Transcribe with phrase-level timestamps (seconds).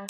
[0.00, 0.06] Hey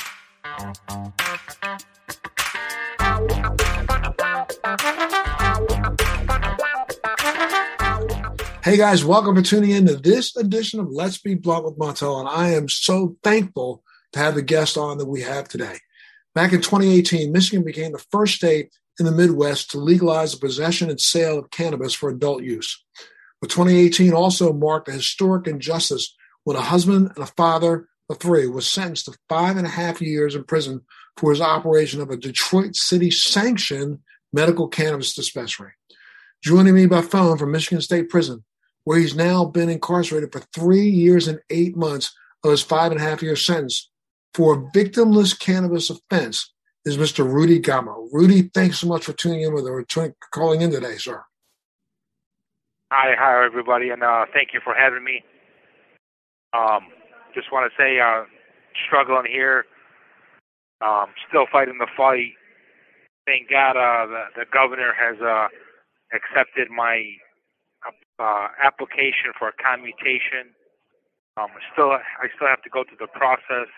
[8.77, 12.21] guys, welcome for tuning in to this edition of Let's Be Blunt with Montel.
[12.21, 13.83] And I am so thankful
[14.13, 15.79] to have the guest on that we have today.
[16.37, 18.71] Back in 2018, Michigan became the first state
[19.01, 22.85] in the Midwest to legalize the possession and sale of cannabis for adult use.
[23.41, 26.15] But 2018 also marked a historic injustice
[26.45, 30.03] when a husband and a father of three was sentenced to five and a half
[30.03, 30.83] years in prison
[31.17, 34.01] for his operation of a Detroit City sanctioned
[34.33, 35.73] medical cannabis dispensary.
[36.43, 38.45] Joining me by phone from Michigan State Prison
[38.85, 42.15] where he's now been incarcerated for three years and eight months
[42.45, 43.91] of his five and a half year sentence
[44.35, 46.53] for a victimless cannabis offense
[46.85, 47.31] is Mr.
[47.31, 48.09] Rudy Gamo.
[48.11, 49.85] Rudy, thanks so much for tuning in with or
[50.33, 51.23] calling in today, sir.
[52.91, 55.23] Hi, hi everybody, and uh, thank you for having me.
[56.53, 56.89] Um,
[57.35, 58.25] just want to say, uh,
[58.87, 59.65] struggling here,
[60.81, 62.33] um, still fighting the fight.
[63.27, 65.49] Thank God uh, the, the governor has uh,
[66.13, 67.05] accepted my
[68.19, 70.53] uh, application for a commutation.
[71.37, 73.71] Um, still, I still have to go through the process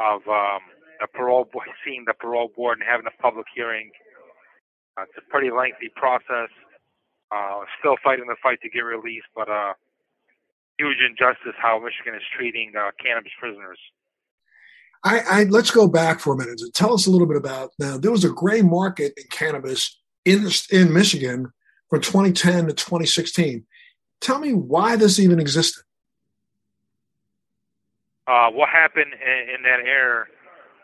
[0.00, 0.62] of um,
[1.00, 3.90] the parole board, seeing the parole board and having a public hearing.
[4.96, 6.50] Uh, it's a pretty lengthy process.
[7.30, 9.74] Uh, still fighting the fight to get released, but uh,
[10.78, 13.78] huge injustice how Michigan is treating uh, cannabis prisoners.
[15.04, 16.60] I, I, let's go back for a minute.
[16.74, 17.96] Tell us a little bit about now.
[17.96, 21.52] There was a gray market in cannabis in in Michigan
[21.88, 23.64] from 2010 to 2016.
[24.20, 25.84] Tell me why this even existed.
[28.26, 30.26] Uh, what happened in, in, that era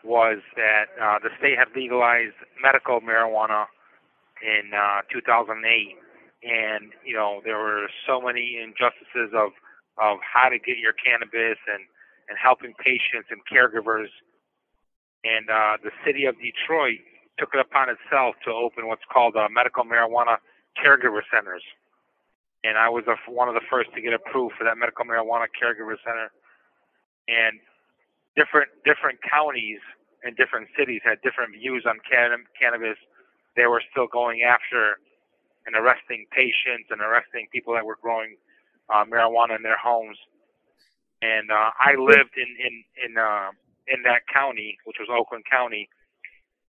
[0.05, 3.65] was that uh, the state had legalized medical marijuana
[4.41, 5.97] in uh, 2008,
[6.43, 9.51] and you know there were so many injustices of
[9.97, 11.83] of how to get your cannabis and
[12.29, 14.07] and helping patients and caregivers.
[15.23, 16.99] And uh, the city of Detroit
[17.39, 20.37] took it upon itself to open what's called a medical marijuana
[20.79, 21.63] caregiver centers.
[22.63, 25.51] And I was a, one of the first to get approved for that medical marijuana
[25.51, 26.31] caregiver center.
[27.27, 27.59] And
[28.35, 29.79] different different counties
[30.23, 32.97] and different cities had different views on can- cannabis.
[33.55, 34.97] They were still going after
[35.65, 38.35] and arresting patients and arresting people that were growing
[38.89, 40.17] uh, marijuana in their homes.
[41.21, 43.49] And uh, I lived in in in uh,
[43.87, 45.87] in that county, which was Oakland County,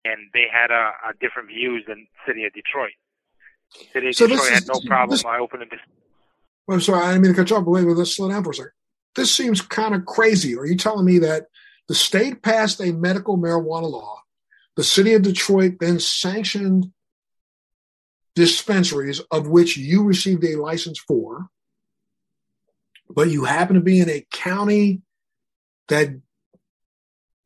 [0.04, 2.92] and they had a, a different views than city of Detroit.
[3.92, 5.16] City of so Detroit had no problem.
[5.16, 5.80] This, I opened this.
[6.68, 7.64] I'm sorry, I didn't mean to cut you off.
[7.64, 8.72] But wait, let's slow down for a second.
[9.14, 10.56] This seems kind of crazy.
[10.56, 11.46] Are you telling me that
[11.88, 14.22] the state passed a medical marijuana law?
[14.76, 16.90] The city of Detroit then sanctioned
[18.34, 21.46] dispensaries of which you received a license for,
[23.14, 25.00] but you happen to be in a county
[25.88, 26.08] that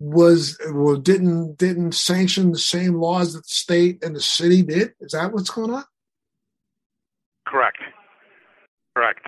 [0.00, 4.94] was well didn't didn't sanction the same laws that the state and the city did.
[5.00, 5.84] Is that what's going on?
[7.46, 7.78] Correct.
[8.94, 9.26] Correct.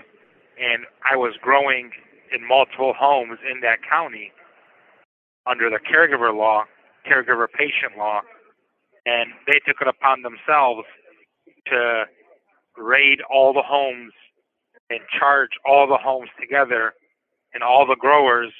[0.58, 1.90] And I was growing
[2.32, 4.30] in multiple homes in that county
[5.46, 6.64] under the caregiver law,
[7.10, 8.20] caregiver patient law,
[9.06, 10.86] and they took it upon themselves
[11.66, 12.04] to
[12.76, 14.12] raid all the homes
[14.90, 16.92] and charge all the homes together
[17.54, 18.52] and all the growers,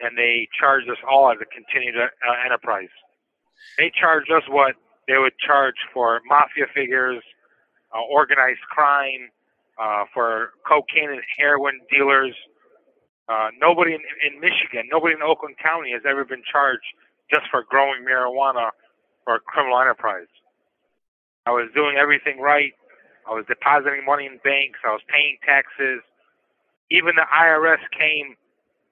[0.00, 2.08] and they charged us all as a continued uh,
[2.44, 2.92] enterprise.
[3.78, 4.74] They charged us what
[5.08, 7.22] they would charge for mafia figures
[7.94, 9.30] uh, organized crime,
[9.78, 12.34] uh, for cocaine and heroin dealers.
[13.28, 16.86] Uh, nobody in, in Michigan, nobody in Oakland County has ever been charged
[17.32, 18.70] just for growing marijuana
[19.24, 20.30] for a criminal enterprise.
[21.44, 22.72] I was doing everything right.
[23.26, 24.78] I was depositing money in banks.
[24.86, 26.00] I was paying taxes.
[26.90, 28.38] Even the IRS came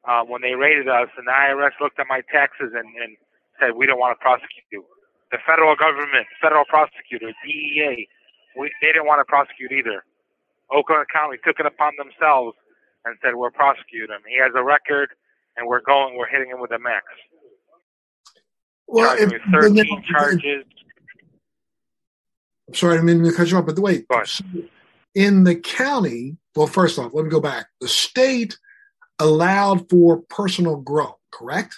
[0.05, 3.17] uh, when they raided us, and the IRS looked at my taxes and, and
[3.61, 4.85] said, "We don't want to prosecute you."
[5.31, 8.09] The federal government, federal prosecutor, DEA,
[8.59, 10.05] we, they didn't want to prosecute either.
[10.71, 12.59] Oakland County took it upon themselves
[13.05, 14.21] and said, "We'll prosecute him.
[14.27, 15.15] He has a record,
[15.57, 16.19] and we're going.
[16.19, 17.07] We're hitting him with a max."
[18.87, 20.65] Well, if, 13 then, charges.
[22.69, 24.07] I'm sorry, I didn't mean to cut you off, but wait.
[25.15, 27.67] In the county, well, first off, let me go back.
[27.81, 28.59] The state
[29.19, 31.77] allowed for personal growth, correct?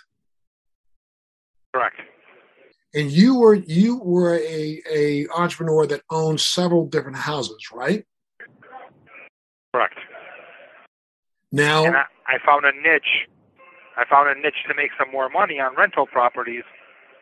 [1.74, 2.00] Correct
[2.96, 8.04] and you were you were a a entrepreneur that owned several different houses, right?
[9.72, 9.98] Correct.
[11.52, 13.28] Now, I, I found a niche.
[13.96, 16.64] I found a niche to make some more money on rental properties,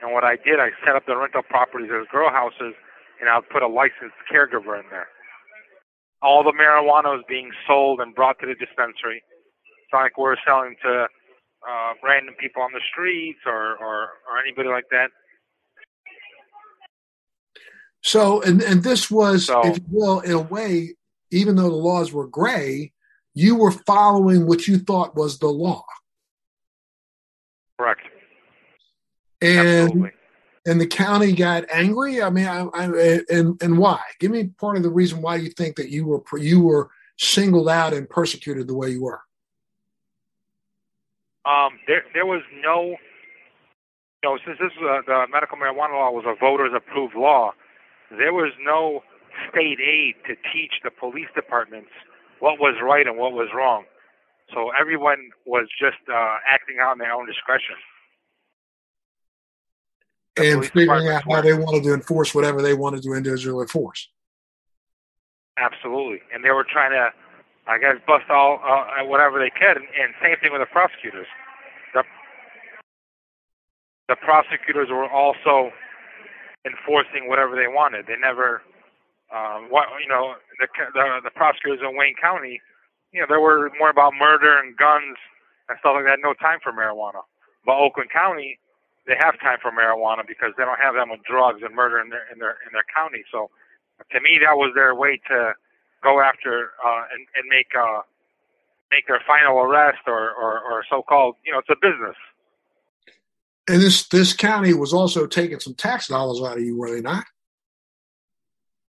[0.01, 2.75] and what I did, I set up the rental properties as grow houses,
[3.21, 5.09] and I'll put a licensed caregiver in there.
[6.23, 9.23] All the marijuana was being sold and brought to the dispensary.
[9.83, 11.07] It's like we're selling to
[11.69, 15.09] uh, random people on the streets or, or, or anybody like that.
[18.03, 20.95] So, and, and this was, So- if you will, in a way,
[21.31, 22.93] even though the laws were gray,
[23.35, 25.85] you were following what you thought was the law.
[27.79, 28.03] Correct.
[29.41, 30.11] And Absolutely.
[30.67, 32.23] And the county got angry.
[32.23, 34.01] I mean, I, I, and and why?
[34.19, 37.69] Give me part of the reason why you think that you were you were singled
[37.69, 39.21] out and persecuted the way you were.
[41.45, 42.97] Um, there, there was no,
[44.23, 47.53] you know, since this was a, the medical marijuana law was a voters approved law,
[48.11, 49.03] there was no
[49.51, 51.91] state aid to teach the police departments
[52.41, 53.85] what was right and what was wrong.
[54.53, 57.77] So everyone was just uh, acting in their own discretion.
[60.37, 64.09] And figuring out how they wanted to enforce whatever they wanted to individually enforce.
[65.57, 67.11] Absolutely, and they were trying to,
[67.69, 71.29] I guess, bust all uh, whatever they could, and, and same thing with the prosecutors.
[71.95, 72.03] The
[74.09, 75.71] the prosecutors were also
[76.67, 78.07] enforcing whatever they wanted.
[78.07, 78.63] They never,
[79.33, 82.61] um, what you know, the the, the prosecutors in Wayne County,
[83.13, 85.17] you know, they were more about murder and guns
[85.69, 86.19] and stuff like that.
[86.21, 87.23] No time for marijuana.
[87.65, 88.59] But Oakland County,
[89.07, 92.09] they have time for marijuana because they don't have them with drugs and murder in
[92.09, 93.25] their in their in their county.
[93.31, 93.51] So
[94.13, 95.53] to me, that was their way to
[96.03, 98.01] go after uh, and and make uh,
[98.91, 102.17] make their final arrest or, or or so-called you know it's a business.
[103.69, 107.01] And this this county was also taking some tax dollars out of you, were they
[107.01, 107.25] not?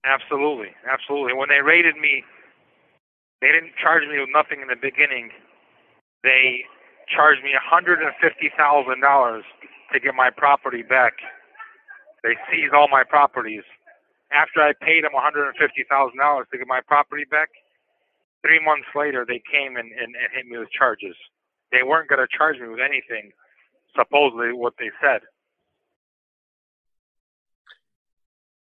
[0.05, 1.33] Absolutely, absolutely.
[1.33, 2.23] When they raided me,
[3.41, 5.31] they didn't charge me with nothing in the beginning.
[6.23, 6.63] They
[7.07, 9.41] charged me $150,000
[9.93, 11.13] to get my property back.
[12.23, 13.63] They seized all my properties.
[14.31, 17.49] After I paid them $150,000 to get my property back,
[18.41, 21.15] three months later they came and, and, and hit me with charges.
[21.71, 23.31] They weren't going to charge me with anything,
[23.95, 25.21] supposedly what they said.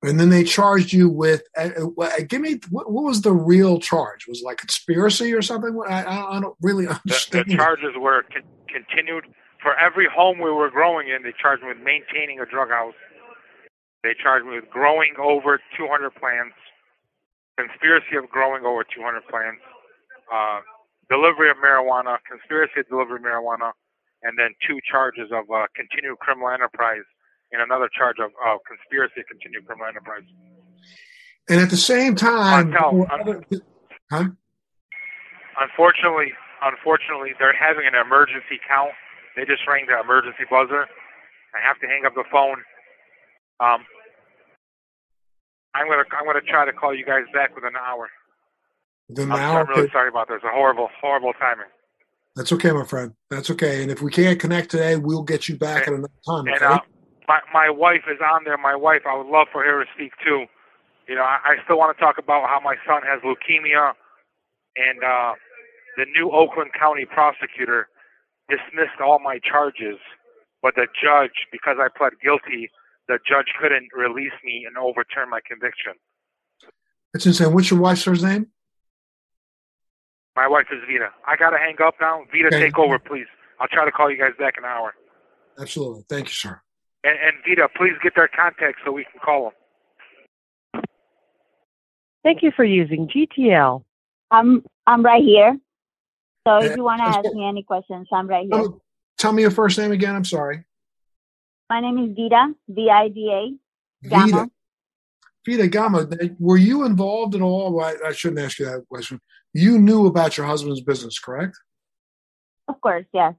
[0.03, 1.41] And then they charged you with.
[1.57, 1.69] Uh,
[1.99, 4.27] uh, give me what, what was the real charge?
[4.27, 5.79] Was it like conspiracy or something?
[5.87, 7.45] I, I, I don't really The, understand.
[7.49, 9.25] the charges were con- continued
[9.65, 11.25] for every home we were growing in.
[11.25, 12.93] They charged me with maintaining a drug house.
[14.05, 16.53] They charged me with growing over 200 plants,
[17.57, 19.65] conspiracy of growing over 200 plants,
[20.29, 20.61] uh,
[21.09, 23.73] delivery of marijuana, conspiracy of delivery deliver marijuana,
[24.21, 27.01] and then two charges of uh, continued criminal enterprise
[27.49, 30.29] and another charge of uh, conspiracy to continue criminal enterprise.
[31.49, 32.69] and at the same time,
[33.09, 33.41] other-
[34.13, 34.29] huh?
[35.57, 38.93] Unfortunately, unfortunately, they're having an emergency count.
[39.35, 40.87] They just rang the emergency buzzer.
[41.55, 42.63] I have to hang up the phone.
[43.59, 43.85] Um,
[45.75, 48.09] I'm gonna I'm gonna try to call you guys back within an hour.
[49.09, 50.39] Then I'm, now, I'm really sorry about this.
[50.43, 51.67] A horrible, horrible timing.
[52.35, 53.13] that's okay, my friend.
[53.29, 53.83] That's okay.
[53.83, 56.47] And if we can't connect today, we'll get you back at another time.
[56.47, 56.65] And Okay?
[56.65, 56.79] uh,
[57.27, 58.57] my my wife is on there.
[58.57, 60.45] My wife, I would love for her to speak too.
[61.07, 63.93] You know, I, I still want to talk about how my son has leukemia,
[64.75, 65.33] and uh,
[65.97, 67.87] the new Oakland County prosecutor
[68.49, 69.97] dismissed all my charges,
[70.61, 72.69] but the judge, because I pled guilty,
[73.07, 75.93] the judge couldn't release me and overturn my conviction.
[77.13, 77.53] That's insane.
[77.53, 78.47] What's your wife's first name?
[80.35, 81.09] My wife is Vida.
[81.25, 82.23] I gotta hang up now.
[82.31, 82.59] Vida, Okay.
[82.59, 83.27] take over, please.
[83.59, 84.93] I'll try to call you guys back in an hour.
[85.57, 86.03] Absolutely.
[86.09, 86.59] Thank you, sir.
[87.05, 89.53] And, and Vida, please get their contact so we can call
[90.73, 90.83] them.
[92.23, 93.83] Thank you for using GTL.
[94.31, 95.57] I'm I'm right here.
[96.47, 98.61] So if you want to ask me any questions, I'm right here.
[98.61, 98.81] Tell,
[99.17, 100.15] tell me your first name again.
[100.15, 100.63] I'm sorry.
[101.69, 103.31] My name is Vida, V I D
[104.03, 104.07] A.
[104.07, 104.25] Gamma.
[104.27, 104.49] Vida.
[105.45, 106.07] Vida Gamma.
[106.39, 107.73] Were you involved at all?
[107.73, 109.19] Well, I, I shouldn't ask you that question.
[109.53, 111.57] You knew about your husband's business, correct?
[112.67, 113.33] Of course, yes.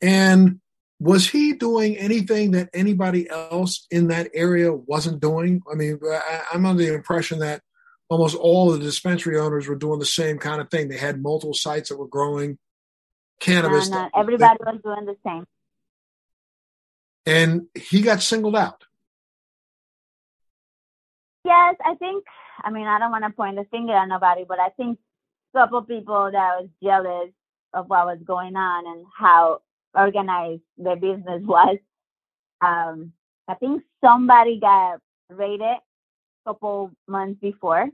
[0.00, 0.60] And
[1.00, 5.60] was he doing anything that anybody else in that area wasn't doing?
[5.70, 7.60] I mean, I, I'm under the impression that
[8.08, 10.88] almost all the dispensary owners were doing the same kind of thing.
[10.88, 12.58] They had multiple sites that were growing
[13.40, 13.88] cannabis.
[13.88, 15.44] no, everybody was doing the same.
[17.26, 18.84] and he got singled out.
[21.44, 22.24] Yes, I think.
[22.62, 24.98] I mean, I don't want to point the finger at nobody, but I think
[25.54, 27.30] a couple people that was jealous
[27.74, 29.60] of what was going on and how
[29.94, 31.78] organized the business was.
[32.60, 33.12] Um,
[33.48, 35.78] I think somebody got raided
[36.44, 37.88] couple months before,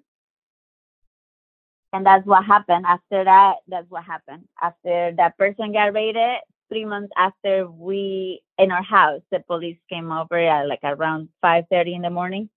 [1.93, 2.85] and that's what happened.
[2.87, 4.45] After that, that's what happened.
[4.61, 6.38] After that person got raided,
[6.69, 11.64] three months after we in our house, the police came over at like around five
[11.71, 12.50] thirty in the morning.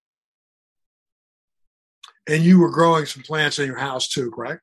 [2.27, 4.62] And you were growing some plants in your house too, correct?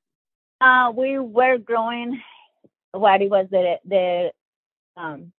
[0.61, 2.20] Uh, we were growing
[2.92, 4.32] what it was the the
[4.97, 5.32] um,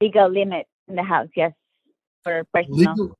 [0.00, 1.28] legal limit in the house.
[1.36, 1.52] Yes,
[2.24, 2.76] for personal.
[2.76, 3.18] Legal,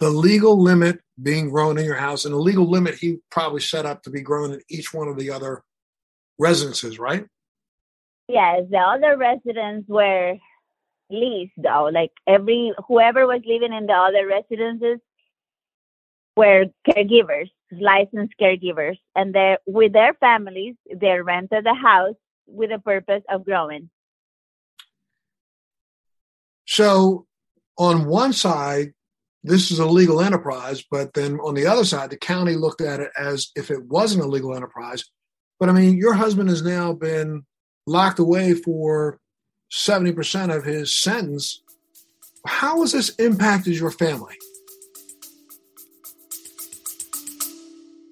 [0.00, 3.86] the legal limit being grown in your house, and the legal limit he probably set
[3.86, 5.62] up to be grown in each one of the other
[6.38, 7.26] residences, right?
[8.26, 10.36] Yes, the other residents were
[11.10, 11.90] leased though.
[11.92, 15.00] Like every whoever was living in the other residences
[16.36, 22.14] were caregivers, licensed caregivers, and they with their families, they rented the house
[22.46, 23.90] with the purpose of growing.
[26.66, 27.26] So,
[27.76, 28.94] on one side,
[29.42, 33.00] this is a legal enterprise, but then on the other side, the county looked at
[33.00, 35.04] it as if it wasn't a legal enterprise.
[35.58, 37.44] But I mean, your husband has now been
[37.86, 39.18] locked away for
[39.72, 41.62] 70% of his sentence.
[42.46, 44.34] How has this impacted your family?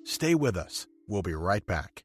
[0.04, 0.86] Stay with us.
[1.06, 2.04] We'll be right back.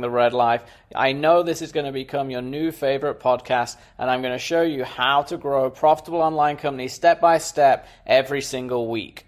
[0.00, 0.62] the Red Life.
[0.94, 4.38] I know this is going to become your new favorite podcast, and I'm going to
[4.38, 9.26] show you how to grow a profitable online company step by step every single week.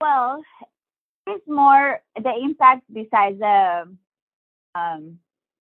[0.00, 0.42] Well,
[1.26, 3.88] it's more the impact besides the
[4.74, 5.18] um,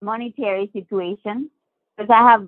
[0.02, 1.50] monetary situation
[1.96, 2.46] because I have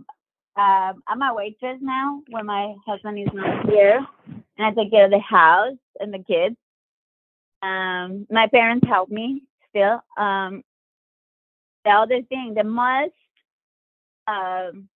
[0.58, 5.04] uh, I'm a waitress now when my husband is not here, and I take care
[5.04, 6.56] of the house and the kids.
[7.62, 10.02] Um, my parents help me still.
[10.16, 10.62] Um,
[11.84, 13.12] the other thing, the most
[14.26, 14.88] um,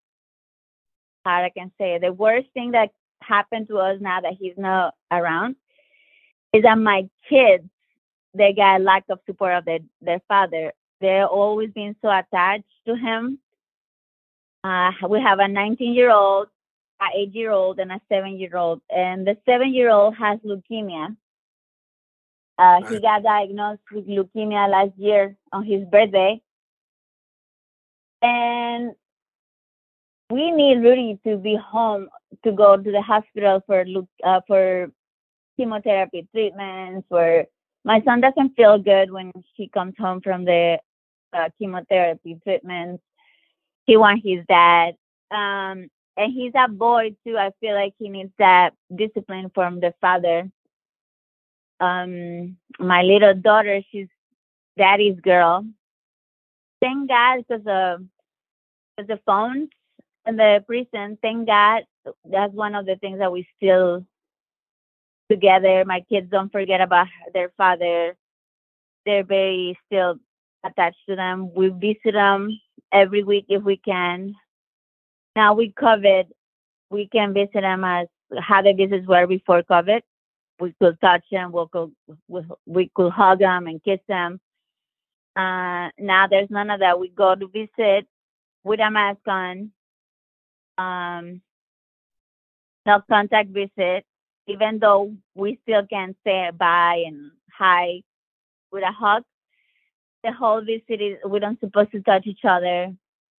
[1.24, 2.90] how I can say it, the worst thing that
[3.22, 5.56] happened to us now that he's not around
[6.52, 7.64] is that my kids
[8.34, 10.72] they got lack of support of their, their father.
[11.00, 13.38] They're always been so attached to him.
[14.64, 16.48] Uh, we have a 19 year old,
[17.00, 18.80] a 8 year old, and a 7 year old.
[18.88, 21.16] And the 7 year old has leukemia.
[22.58, 26.40] Uh, he got diagnosed with leukemia last year on his birthday.
[28.20, 28.92] And
[30.30, 32.08] we need Rudy to be home
[32.44, 33.84] to go to the hospital for
[34.24, 34.90] uh, for
[35.56, 37.46] chemotherapy treatments where
[37.84, 40.78] my son doesn't feel good when he comes home from the
[41.32, 43.02] uh, chemotherapy treatments.
[43.84, 44.94] He wants his dad.
[45.30, 47.36] Um, and he's a boy too.
[47.36, 50.50] I feel like he needs that discipline from the father.
[51.82, 54.06] Um, my little daughter, she's
[54.78, 55.66] daddy's girl.
[56.80, 59.68] Thank God because of the phones
[60.24, 61.18] and the prison.
[61.20, 61.82] Thank God
[62.24, 64.06] that's one of the things that we still
[65.28, 65.84] together.
[65.84, 68.16] My kids don't forget about their father.
[69.04, 70.16] They're very still
[70.64, 71.52] attached to them.
[71.52, 72.60] We visit them
[72.92, 74.34] every week if we can.
[75.34, 76.26] Now we COVID,
[76.90, 78.06] we can visit them as
[78.38, 80.02] how the visits were before COVID.
[80.62, 81.92] We could touch them, we could,
[82.66, 84.40] we could hug them and kiss them.
[85.34, 87.00] Uh, now there's none of that.
[87.00, 88.06] We go to visit
[88.64, 89.72] with a mask on.
[90.78, 91.42] Um,
[92.86, 94.04] no contact visit
[94.46, 98.02] even though we still can say bye and hi
[98.70, 99.22] with a hug,
[100.24, 102.92] the whole visit is we don't supposed to touch each other.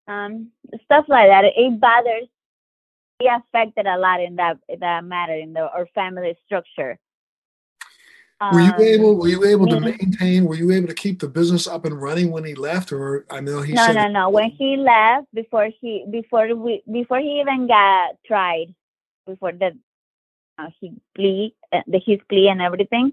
[0.06, 0.50] Um,
[0.84, 1.44] stuff like that.
[1.44, 2.28] It bothers.
[3.20, 6.98] It affected a lot in that that matter in the our family structure.
[8.40, 9.10] Were you able?
[9.12, 10.44] Um, were you able to maintain?
[10.44, 12.92] Were you able to keep the business up and running when he left?
[12.92, 14.28] Or I know he no, said no, no.
[14.28, 18.74] When he left, before he before we before he even got tried,
[19.26, 19.78] before the
[20.58, 23.12] uh, his plea, uh, the, his plea and everything,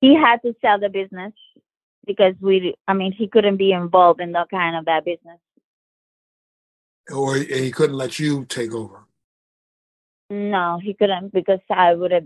[0.00, 1.32] he had to sell the business
[2.06, 5.38] because we, I mean, he couldn't be involved in that kind of that business.
[7.12, 9.00] Or he couldn't let you take over.
[10.30, 12.24] No, he couldn't because I would have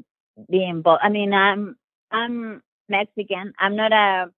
[0.49, 1.01] been involved.
[1.03, 1.77] I mean, I'm
[2.11, 3.53] I'm Mexican.
[3.59, 4.31] I'm not a,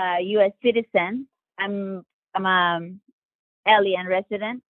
[0.00, 0.52] a U.S.
[0.62, 1.28] citizen.
[1.58, 2.80] I'm I'm a
[3.68, 4.62] alien resident,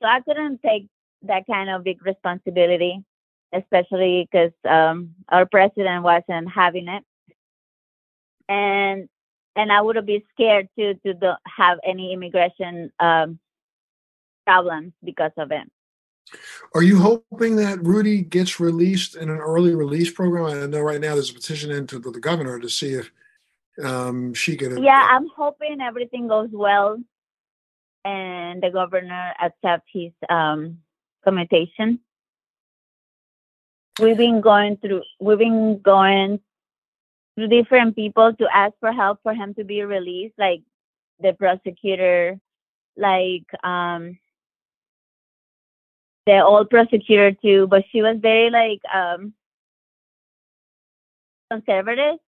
[0.00, 0.88] so I couldn't take
[1.22, 3.04] that kind of big responsibility
[3.52, 7.04] especially because um, our president wasn't having it,
[8.48, 9.08] and
[9.54, 13.38] and I would be scared to to have any immigration um,
[14.46, 15.70] problems because of it.
[16.74, 20.44] Are you hoping that Rudy gets released in an early release program?
[20.44, 23.10] I know right now there's a petition into the governor to see if
[23.84, 24.82] um, she can.
[24.82, 26.98] Yeah, I'm hoping everything goes well,
[28.04, 30.78] and the governor accepts his um,
[31.24, 32.00] commutation.
[34.00, 35.02] We've been going through.
[35.20, 36.40] We've been going
[37.34, 40.62] through different people to ask for help for him to be released, like
[41.20, 42.38] the prosecutor,
[42.96, 44.18] like um
[46.26, 49.32] the old prosecutor too, but she was very like um
[51.50, 52.18] conservative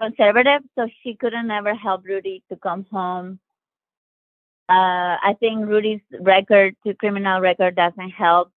[0.00, 3.38] conservative, so she couldn't ever help Rudy to come home.
[4.68, 8.52] Uh, I think Rudy's record, to criminal record, doesn't help.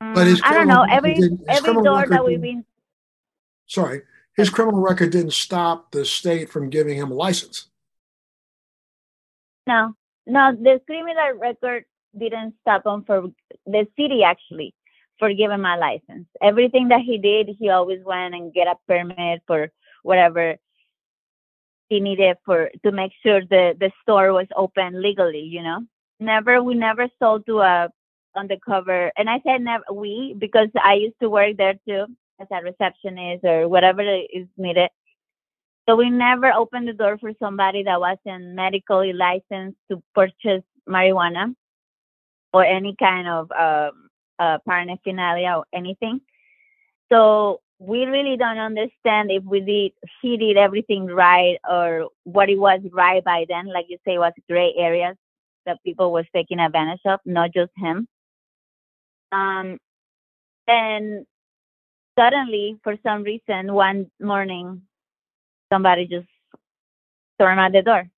[0.00, 0.82] But his Mm, I don't know.
[0.90, 2.64] Every record didn't- his every door that we've been
[3.66, 4.02] Sorry,
[4.34, 7.68] his criminal record didn't stop the state from giving him a license.
[9.66, 9.94] No,
[10.26, 11.84] no, the criminal record
[12.18, 13.28] didn't stop him for
[13.66, 14.74] the city actually
[15.18, 16.26] for giving my license.
[16.40, 19.70] Everything that he did, he always went and get a permit for
[20.02, 20.56] whatever
[21.88, 25.42] he needed for to make sure the the store was open legally.
[25.42, 25.80] You know,
[26.20, 27.88] never we never sold to a
[28.36, 32.06] undercover, and I said never we because I used to work there too
[32.40, 34.90] as a receptionist or whatever is needed.
[35.88, 41.54] So we never opened the door for somebody that wasn't medically licensed to purchase marijuana
[42.52, 46.20] or any kind of um, uh, paraphernalia or anything.
[47.10, 52.58] So we really don't understand if we did he did everything right or what it
[52.58, 53.66] was right by then.
[53.66, 55.16] Like you say, it was gray areas
[55.66, 58.08] that people was taking advantage of, not just him.
[59.30, 59.78] Um,
[60.66, 61.26] and
[62.18, 64.82] suddenly, for some reason, one morning,
[65.72, 66.28] somebody just
[67.36, 68.08] stormed at the door.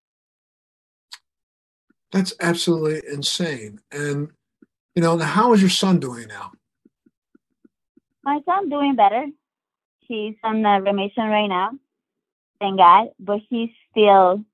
[2.12, 3.80] That's absolutely insane.
[3.92, 4.30] And
[4.94, 6.52] you know, how is your son doing now?
[8.24, 9.26] My son doing better.
[10.00, 11.70] He's on the remission right now,
[12.60, 13.08] thank God.
[13.18, 14.44] But he's still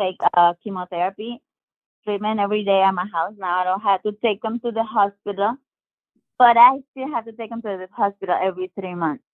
[0.00, 1.40] take uh, chemotherapy
[2.04, 3.34] treatment every day at my house.
[3.38, 5.56] Now I don't have to take him to the hospital,
[6.38, 9.24] but I still have to take him to the hospital every three months.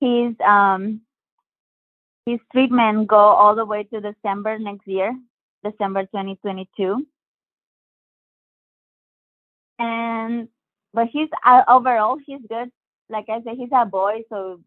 [0.00, 1.02] His um
[2.26, 5.16] his treatment go all the way to December next year,
[5.64, 7.06] December 2022.
[9.78, 10.48] And
[10.92, 12.70] but he's uh, overall he's good.
[13.08, 14.60] Like I said, he's a boy, so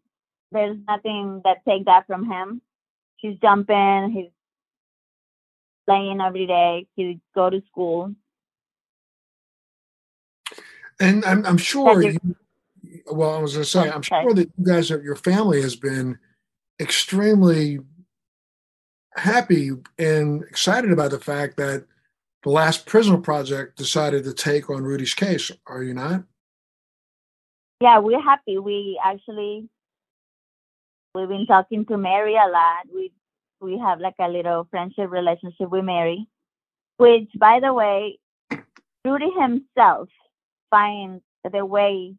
[0.50, 2.60] there's nothing that take that from him.
[3.16, 4.30] He's jumping, he's
[5.86, 6.86] playing every day.
[6.96, 8.14] He go to school.
[11.00, 12.02] And I'm, I'm sure.
[12.02, 12.18] You,
[13.10, 14.22] well, I was going to say, I'm Okay.
[14.22, 16.18] sure that you guys, are, your family, has been
[16.80, 17.80] extremely
[19.16, 21.84] happy and excited about the fact that
[22.42, 25.50] the last prisoner project decided to take on Rudy's case.
[25.66, 26.24] Are you not?
[27.80, 28.58] Yeah, we're happy.
[28.58, 29.68] We actually
[31.14, 32.86] we've been talking to Mary a lot.
[32.94, 33.12] We
[33.60, 36.26] we have like a little friendship relationship with Mary,
[36.96, 38.18] which by the way,
[39.04, 40.08] Rudy himself
[40.70, 42.14] finds the way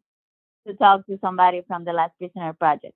[0.66, 2.94] to talk to somebody from the Last Prisoner Project.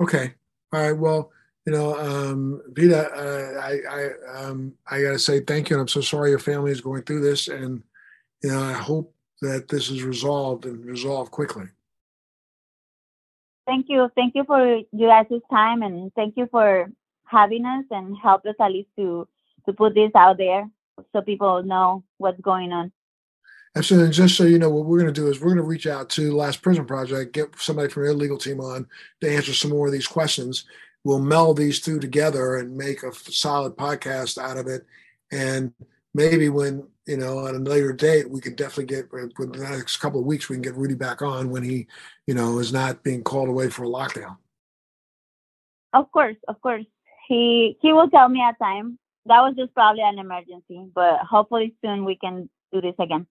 [0.00, 0.34] Okay.
[0.72, 0.92] All right.
[0.92, 1.30] Well,
[1.68, 5.76] you know, um, Vida, uh, I, I, um, I got to say thank you.
[5.76, 7.48] And I'm so sorry your family is going through this.
[7.48, 7.82] And,
[8.42, 11.66] you know, I hope that this is resolved and resolved quickly.
[13.66, 14.10] Thank you.
[14.14, 16.90] Thank you for you guys' time and thank you for
[17.24, 19.28] having us and help us at least to
[19.66, 20.70] to put this out there
[21.12, 22.92] so people know what's going on.
[23.76, 24.06] Absolutely.
[24.06, 25.86] And just so you know, what we're going to do is we're going to reach
[25.86, 28.86] out to Last Prison Project, get somebody from their legal team on
[29.20, 30.64] to answer some more of these questions.
[31.04, 34.84] We'll meld these two together and make a solid podcast out of it.
[35.32, 35.72] And
[36.14, 39.98] maybe when, you know, at a later date, we can definitely get, within the next
[39.98, 41.86] couple of weeks, we can get Rudy back on when he,
[42.26, 44.36] you know, is not being called away for a lockdown.
[45.92, 46.84] Of course, of course.
[47.28, 48.98] He he will tell me at time.
[49.26, 53.26] That was just probably an emergency, but hopefully soon we can do this again.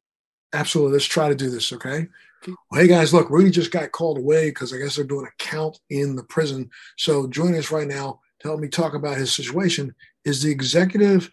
[0.54, 0.94] Absolutely.
[0.94, 1.74] Let's try to do this.
[1.74, 2.08] Okay.
[2.46, 5.44] Well, hey guys, look, Rudy just got called away because I guess they're doing a
[5.44, 6.70] count in the prison.
[6.98, 9.94] So joining us right now to help me talk about his situation
[10.26, 11.30] is the executive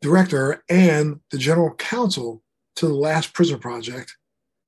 [0.00, 2.42] director and the general counsel
[2.76, 4.16] to the Last Prison Project,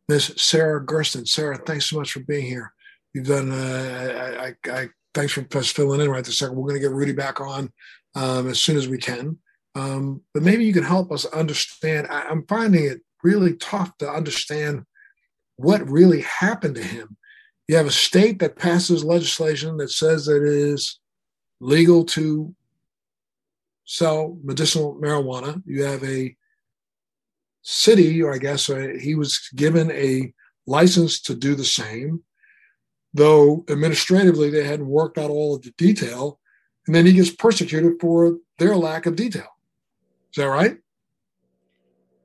[0.08, 1.26] Miss Sarah Gersten.
[1.26, 2.72] Sarah, thanks so much for being here.
[3.14, 3.50] You've done.
[3.50, 6.56] Uh, I, I, I thanks for filling in right this second.
[6.56, 7.72] We're going to get Rudy back on
[8.14, 9.38] um, as soon as we can.
[9.74, 12.06] Um, but maybe you can help us understand.
[12.10, 14.84] I, I'm finding it really tough to understand
[15.56, 17.16] what really happened to him.
[17.68, 21.00] You have a state that passes legislation that says that it is
[21.60, 22.54] legal to
[23.84, 25.62] sell medicinal marijuana.
[25.66, 26.36] You have a
[27.62, 30.32] city, or I guess uh, he was given a
[30.66, 32.22] license to do the same.
[33.14, 36.38] though administratively they hadn't worked out all of the detail.
[36.86, 39.48] And then he gets persecuted for their lack of detail.
[40.30, 40.76] Is that right?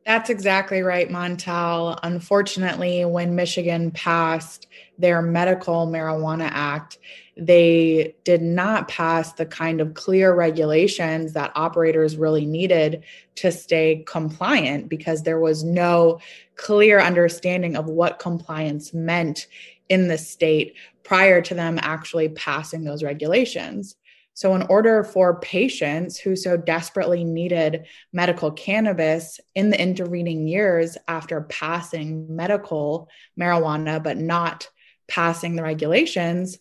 [0.05, 1.99] That's exactly right, Montel.
[2.01, 6.97] Unfortunately, when Michigan passed their Medical Marijuana Act,
[7.37, 13.03] they did not pass the kind of clear regulations that operators really needed
[13.35, 16.19] to stay compliant because there was no
[16.55, 19.47] clear understanding of what compliance meant
[19.87, 23.95] in the state prior to them actually passing those regulations.
[24.41, 30.97] So, in order for patients who so desperately needed medical cannabis in the intervening years
[31.07, 33.07] after passing medical
[33.39, 34.67] marijuana, but not
[35.07, 36.57] passing the regulations,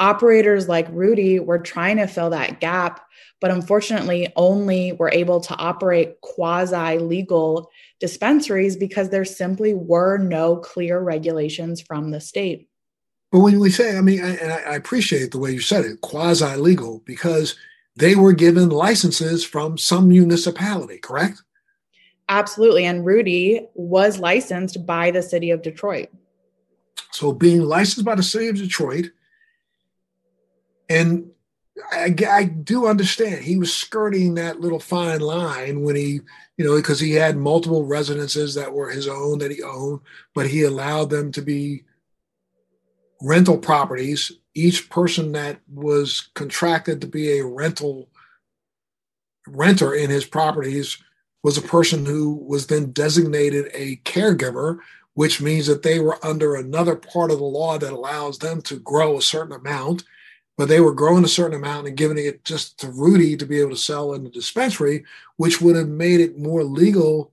[0.00, 3.00] operators like Rudy were trying to fill that gap,
[3.40, 10.56] but unfortunately only were able to operate quasi legal dispensaries because there simply were no
[10.56, 12.69] clear regulations from the state.
[13.30, 16.00] But when we say, I mean, I, and I appreciate the way you said it,
[16.00, 17.56] quasi legal, because
[17.96, 21.42] they were given licenses from some municipality, correct?
[22.28, 22.86] Absolutely.
[22.86, 26.08] And Rudy was licensed by the city of Detroit.
[27.12, 29.10] So, being licensed by the city of Detroit,
[30.88, 31.30] and
[31.92, 36.20] I, I, do understand he was skirting that little fine line when he,
[36.56, 40.00] you know, because he had multiple residences that were his own that he owned,
[40.34, 41.84] but he allowed them to be
[43.22, 44.32] rental properties.
[44.54, 48.08] Each person that was contracted to be a rental
[49.46, 50.98] renter in his properties
[51.42, 54.78] was a person who was then designated a caregiver,
[55.14, 58.78] which means that they were under another part of the law that allows them to
[58.78, 60.04] grow a certain amount.
[60.58, 63.60] But they were growing a certain amount and giving it just to Rudy to be
[63.60, 65.04] able to sell in the dispensary,
[65.38, 67.32] which would have made it more legal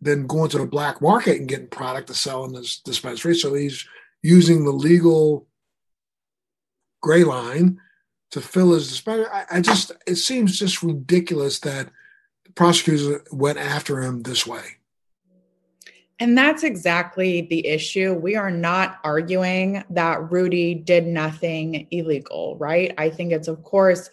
[0.00, 3.34] than going to the black market and getting product to sell in this dispensary.
[3.34, 3.86] So he's
[4.22, 5.46] using the legal
[7.00, 7.80] gray line
[8.30, 9.26] to fill his dispensary.
[9.32, 11.90] I, I just it seems just ridiculous that
[12.54, 14.62] prosecutors went after him this way.
[16.18, 18.14] And that's exactly the issue.
[18.14, 22.94] We are not arguing that Rudy did nothing illegal, right?
[22.96, 24.08] I think it's, of course,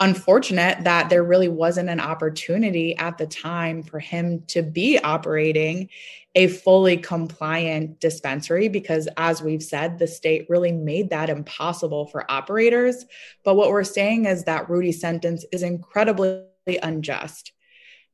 [0.00, 5.88] unfortunate that there really wasn't an opportunity at the time for him to be operating
[6.34, 12.30] a fully compliant dispensary because, as we've said, the state really made that impossible for
[12.30, 13.04] operators.
[13.44, 16.44] But what we're saying is that Rudy's sentence is incredibly
[16.82, 17.52] unjust.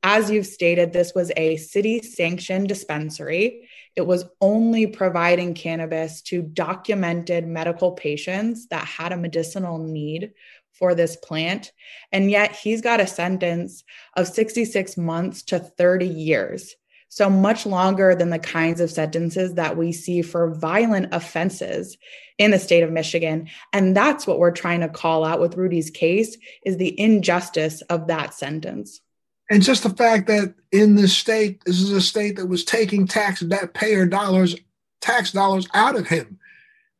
[0.01, 3.69] As you've stated, this was a city sanctioned dispensary.
[3.95, 10.31] It was only providing cannabis to documented medical patients that had a medicinal need
[10.71, 11.73] for this plant.
[12.13, 13.83] And yet he's got a sentence
[14.15, 16.75] of 66 months to 30 years.
[17.09, 21.97] So much longer than the kinds of sentences that we see for violent offenses
[22.37, 23.49] in the state of Michigan.
[23.73, 28.07] And that's what we're trying to call out with Rudy's case is the injustice of
[28.07, 29.01] that sentence.
[29.49, 33.07] And just the fact that in this state, this is a state that was taking
[33.07, 34.55] tax that payer dollars,
[35.01, 36.39] tax dollars out of him.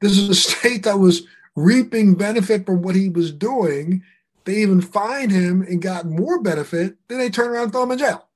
[0.01, 1.21] This is a state that was
[1.55, 4.03] reaping benefit from what he was doing.
[4.45, 6.95] They even fined him and got more benefit.
[7.07, 8.28] Then they turn around and throw him in jail.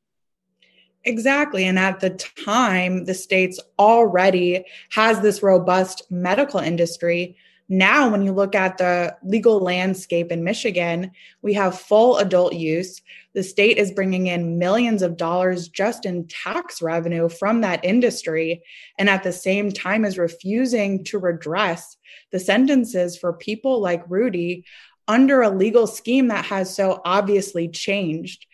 [1.06, 1.66] Exactly.
[1.66, 7.36] And at the time, the states already has this robust medical industry.
[7.68, 11.12] Now, when you look at the legal landscape in Michigan,
[11.42, 13.02] we have full adult use.
[13.34, 18.64] The state is bringing in millions of dollars just in tax revenue from that industry,
[18.98, 21.98] and at the same time, is refusing to redress
[22.32, 24.66] the sentences for people like Rudy
[25.08, 28.46] under a legal scheme that has so obviously changed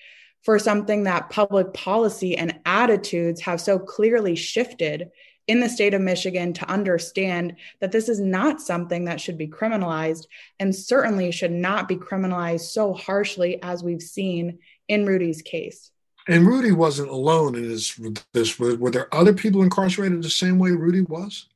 [0.43, 5.09] for something that public policy and attitudes have so clearly shifted
[5.49, 9.47] in the state of Michigan to understand that this is not something that should be
[9.47, 10.27] criminalized
[10.59, 15.89] and certainly should not be criminalized so harshly as we've seen in Rudy's case.
[16.27, 17.99] And Rudy wasn't alone in this.
[18.33, 21.48] this were there other people incarcerated the same way Rudy was?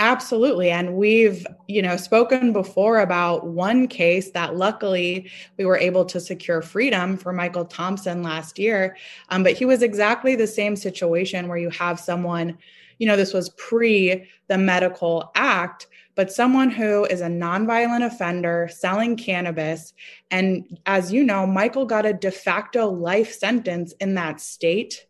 [0.00, 0.70] Absolutely.
[0.70, 6.20] And we've, you know, spoken before about one case that luckily we were able to
[6.20, 8.96] secure freedom for Michael Thompson last year.
[9.30, 12.56] Um, but he was exactly the same situation where you have someone,
[12.98, 18.68] you know, this was pre the medical act, but someone who is a nonviolent offender
[18.70, 19.94] selling cannabis.
[20.30, 25.06] And as you know, Michael got a de facto life sentence in that state.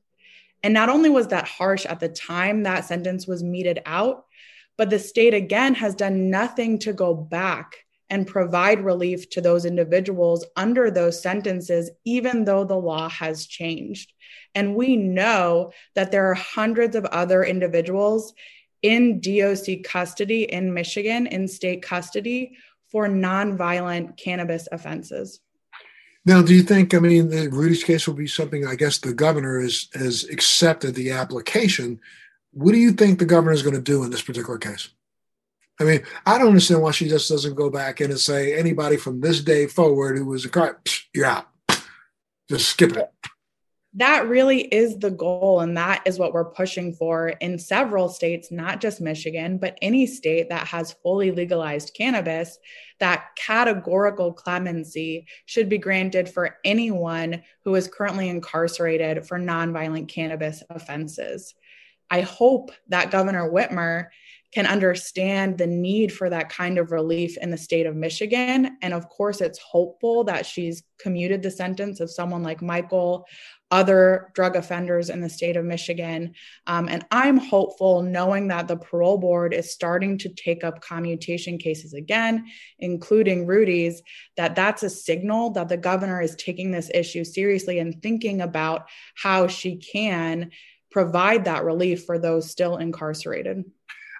[0.62, 4.24] And not only was that harsh at the time that sentence was meted out,
[4.78, 9.66] but the state, again, has done nothing to go back and provide relief to those
[9.66, 14.12] individuals under those sentences, even though the law has changed.
[14.54, 18.32] And we know that there are hundreds of other individuals
[18.80, 22.56] in DOC custody in Michigan, in state custody
[22.90, 25.40] for nonviolent cannabis offenses.
[26.24, 29.12] Now, do you think, I mean, the Rudy's case will be something, I guess the
[29.12, 32.00] governor has, has accepted the application.
[32.52, 34.88] What do you think the governor is going to do in this particular case?
[35.80, 38.96] I mean, I don't understand why she just doesn't go back in and say anybody
[38.96, 40.80] from this day forward who was a car,
[41.14, 41.46] you're out.
[42.48, 43.12] Just skip it
[43.94, 48.52] that really is the goal and that is what we're pushing for in several states
[48.52, 52.58] not just michigan but any state that has fully legalized cannabis
[53.00, 60.62] that categorical clemency should be granted for anyone who is currently incarcerated for nonviolent cannabis
[60.70, 61.54] offenses
[62.10, 64.06] i hope that governor whitmer
[64.52, 68.78] can understand the need for that kind of relief in the state of Michigan.
[68.80, 73.26] And of course, it's hopeful that she's commuted the sentence of someone like Michael
[73.70, 76.34] other drug offenders in the state of Michigan.
[76.66, 81.58] Um, and I'm hopeful, knowing that the parole board is starting to take up commutation
[81.58, 82.46] cases again,
[82.78, 84.00] including Rudy's,
[84.38, 88.88] that that's a signal that the governor is taking this issue seriously and thinking about
[89.14, 90.50] how she can
[90.90, 93.64] provide that relief for those still incarcerated.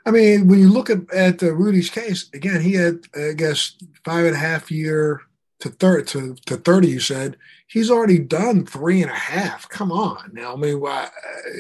[0.07, 3.77] I mean, when you look at, at uh, Rudy's case, again, he had, I guess,
[4.05, 5.23] five and a half year
[5.61, 7.37] to third to, to 30 you said.
[7.67, 9.69] He's already done three and a half.
[9.69, 10.31] Come on.
[10.33, 11.09] Now i mean why,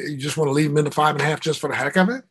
[0.07, 1.77] you just want to leave him in the five and a half just for the
[1.77, 2.25] heck of it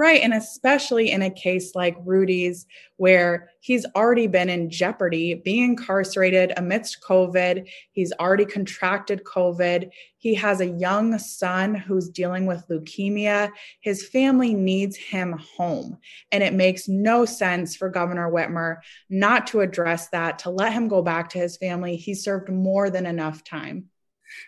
[0.00, 0.22] Right.
[0.22, 2.64] And especially in a case like Rudy's,
[2.96, 7.68] where he's already been in jeopardy, being incarcerated amidst COVID.
[7.92, 9.90] He's already contracted COVID.
[10.16, 13.50] He has a young son who's dealing with leukemia.
[13.82, 15.98] His family needs him home.
[16.32, 18.76] And it makes no sense for Governor Whitmer
[19.10, 21.96] not to address that, to let him go back to his family.
[21.96, 23.90] He served more than enough time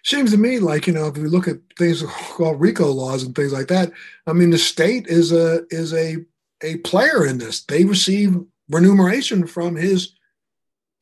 [0.05, 3.35] seems to me like you know if we look at things called RICO laws and
[3.35, 3.93] things like that,
[4.27, 6.17] I mean the state is a is a
[6.63, 7.63] a player in this.
[7.65, 8.37] They receive
[8.69, 10.15] remuneration from his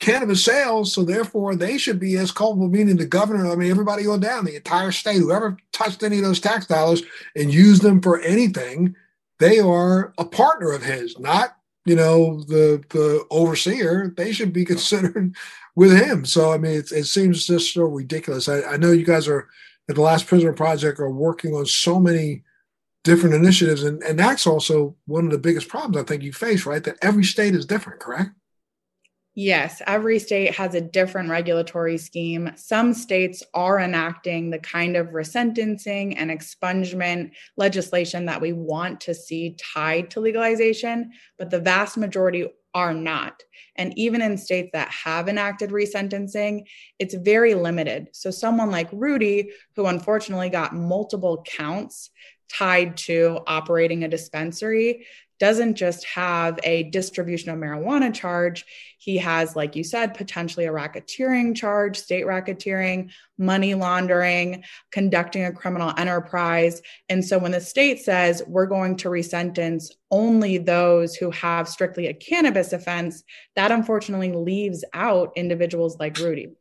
[0.01, 2.69] cannabis sales, so therefore they should be as culpable.
[2.69, 6.25] Meaning the governor, I mean everybody on down, the entire state, whoever touched any of
[6.25, 7.03] those tax dollars
[7.37, 8.97] and used them for anything,
[9.39, 11.57] they are a partner of his, not
[11.91, 14.15] you know the the overseer.
[14.17, 15.35] They should be considered
[15.75, 16.25] with him.
[16.25, 18.49] So I mean, it, it seems just so ridiculous.
[18.49, 19.49] I, I, know you guys are
[19.89, 22.45] at the Last Prisoner Project are working on so many
[23.03, 26.65] different initiatives, and and that's also one of the biggest problems I think you face,
[26.65, 26.85] right?
[26.85, 28.31] That every state is different, correct?
[29.43, 32.53] Yes, every state has a different regulatory scheme.
[32.57, 39.15] Some states are enacting the kind of resentencing and expungement legislation that we want to
[39.15, 43.43] see tied to legalization, but the vast majority are not.
[43.77, 46.67] And even in states that have enacted resentencing,
[46.99, 48.11] it's very limited.
[48.13, 52.11] So, someone like Rudy, who unfortunately got multiple counts
[52.51, 55.07] tied to operating a dispensary,
[55.41, 58.65] doesn't just have a distribution of marijuana charge.
[58.99, 65.53] He has, like you said, potentially a racketeering charge, state racketeering, money laundering, conducting a
[65.53, 66.83] criminal enterprise.
[67.09, 72.07] And so when the state says we're going to resentence only those who have strictly
[72.09, 73.25] a cannabis offense,
[73.57, 76.53] that unfortunately leaves out individuals like Rudy.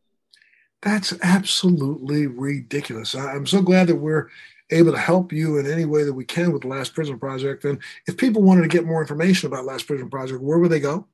[0.81, 3.13] That's absolutely ridiculous.
[3.13, 4.29] I'm so glad that we're
[4.71, 7.65] able to help you in any way that we can with the Last Prisoner Project.
[7.65, 10.79] And if people wanted to get more information about Last Prisoner Project, where would they
[10.79, 11.08] go?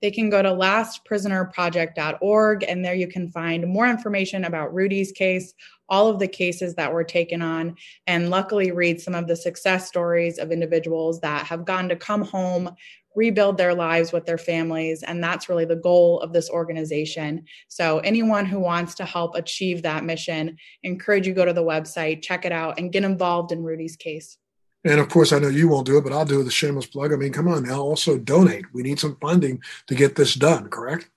[0.00, 5.54] They can go to lastprisonerproject.org, and there you can find more information about Rudy's case,
[5.88, 7.74] all of the cases that were taken on,
[8.06, 12.22] and luckily read some of the success stories of individuals that have gone to come
[12.22, 12.70] home,
[13.14, 15.02] rebuild their lives with their families.
[15.02, 17.44] And that's really the goal of this organization.
[17.68, 22.22] So, anyone who wants to help achieve that mission, encourage you go to the website,
[22.22, 24.38] check it out, and get involved in Rudy's case.
[24.84, 27.12] And of course, I know you won't do it, but I'll do the shameless plug.
[27.12, 28.64] I mean, come on now, also donate.
[28.72, 31.10] We need some funding to get this done, correct?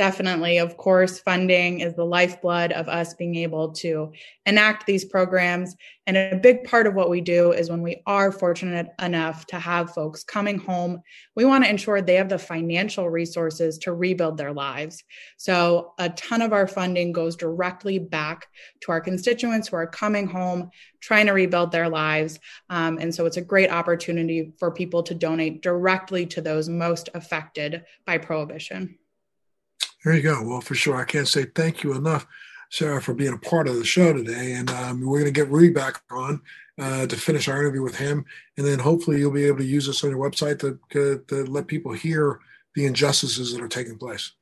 [0.00, 4.10] Definitely, of course, funding is the lifeblood of us being able to
[4.46, 5.76] enact these programs.
[6.06, 9.58] And a big part of what we do is when we are fortunate enough to
[9.58, 11.02] have folks coming home,
[11.36, 15.04] we want to ensure they have the financial resources to rebuild their lives.
[15.36, 18.46] So, a ton of our funding goes directly back
[18.80, 22.40] to our constituents who are coming home, trying to rebuild their lives.
[22.70, 27.10] Um, and so, it's a great opportunity for people to donate directly to those most
[27.12, 28.96] affected by prohibition.
[30.04, 30.42] There you go.
[30.42, 30.96] Well, for sure.
[30.96, 32.26] I can't say thank you enough,
[32.70, 34.52] Sarah, for being a part of the show today.
[34.52, 36.40] And um, we're going to get Rudy back on
[36.80, 38.24] uh, to finish our interview with him.
[38.56, 41.44] And then hopefully you'll be able to use this on your website to, to, to
[41.44, 42.40] let people hear
[42.74, 44.32] the injustices that are taking place.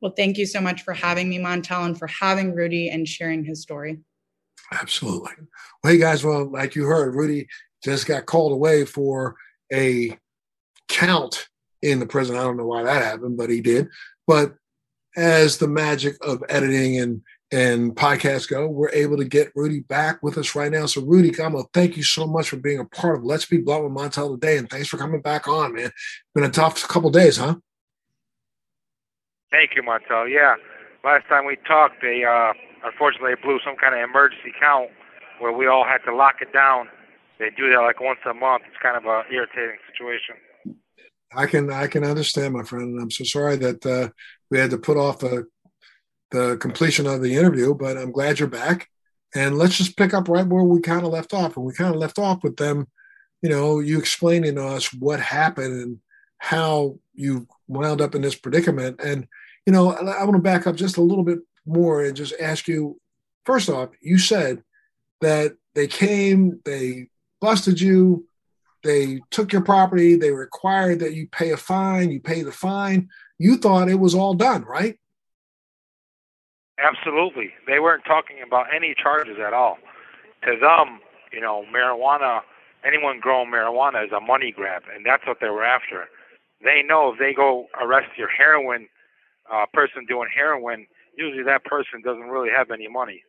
[0.00, 3.44] Well, thank you so much for having me, Montel, and for having Rudy and sharing
[3.44, 3.98] his story.
[4.72, 5.32] Absolutely.
[5.82, 7.48] Well, hey guys, well, like you heard, Rudy
[7.82, 9.34] just got called away for
[9.72, 10.16] a
[10.88, 11.48] count
[11.82, 12.36] in the prison.
[12.36, 13.88] I don't know why that happened, but he did.
[14.26, 14.54] But
[15.16, 20.22] as the magic of editing and and podcasts go, we're able to get Rudy back
[20.22, 20.86] with us right now.
[20.86, 23.82] So, Rudy Gamo, thank you so much for being a part of Let's Be Blunt
[23.82, 25.90] with Montel today, and thanks for coming back on, man.
[26.32, 27.56] Been a tough couple days, huh?
[29.50, 30.30] Thank you, Montel.
[30.30, 30.54] Yeah,
[31.02, 32.52] last time we talked, they uh,
[32.84, 34.90] unfortunately blew some kind of emergency count
[35.40, 36.88] where we all had to lock it down.
[37.40, 38.62] They do that like once a month.
[38.68, 40.36] It's kind of a irritating situation.
[41.34, 44.08] I can I can understand, my friend, and I'm so sorry that uh,
[44.50, 45.46] we had to put off the
[46.30, 47.74] the completion of the interview.
[47.74, 48.88] But I'm glad you're back,
[49.34, 51.56] and let's just pick up right where we kind of left off.
[51.56, 52.86] And we kind of left off with them,
[53.42, 55.98] you know, you explaining to us what happened and
[56.38, 59.00] how you wound up in this predicament.
[59.00, 59.26] And
[59.66, 62.66] you know, I want to back up just a little bit more and just ask
[62.68, 62.98] you.
[63.46, 64.62] First off, you said
[65.22, 67.08] that they came, they
[67.40, 68.26] busted you,
[68.82, 73.08] they took your property, they required that you pay a fine, you pay the fine.
[73.38, 74.98] You thought it was all done, right?
[76.78, 77.50] Absolutely.
[77.66, 79.78] They weren't talking about any charges at all.
[80.44, 81.00] To them,
[81.32, 82.40] you know, marijuana,
[82.84, 86.08] anyone growing marijuana is a money grab, and that's what they were after.
[86.62, 88.88] They know if they go arrest your heroin
[89.52, 93.22] uh, person doing heroin, usually that person doesn't really have any money.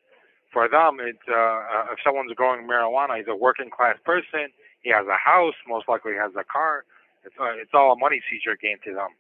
[0.53, 4.51] For them, it's uh, uh, if someone's growing marijuana, he's a working class person.
[4.81, 6.85] He has a house, most likely has a car.
[7.23, 9.13] It's uh, it's all a money seizure game to them.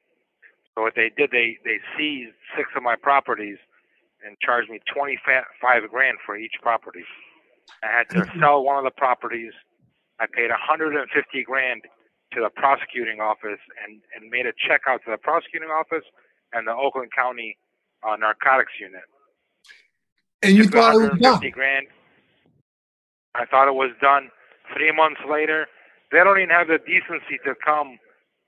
[0.73, 3.57] So what they did, they they seized six of my properties
[4.25, 7.05] and charged me twenty five grand for each property.
[7.83, 9.53] I had to sell one of the properties.
[10.19, 11.83] I paid a hundred and fifty grand
[12.33, 16.05] to the prosecuting office and and made a check out to the prosecuting office
[16.53, 17.57] and the Oakland County
[18.07, 19.05] uh, Narcotics Unit.
[20.43, 21.49] And you thought it was done?
[21.51, 21.87] Grand.
[23.35, 24.29] I thought it was done.
[24.75, 25.67] Three months later,
[26.11, 27.99] they don't even have the decency to come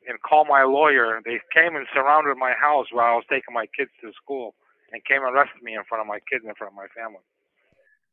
[0.07, 1.21] and call my lawyer.
[1.23, 4.55] They came and surrounded my house while I was taking my kids to school
[4.91, 7.23] and came and arrested me in front of my kids, in front of my family.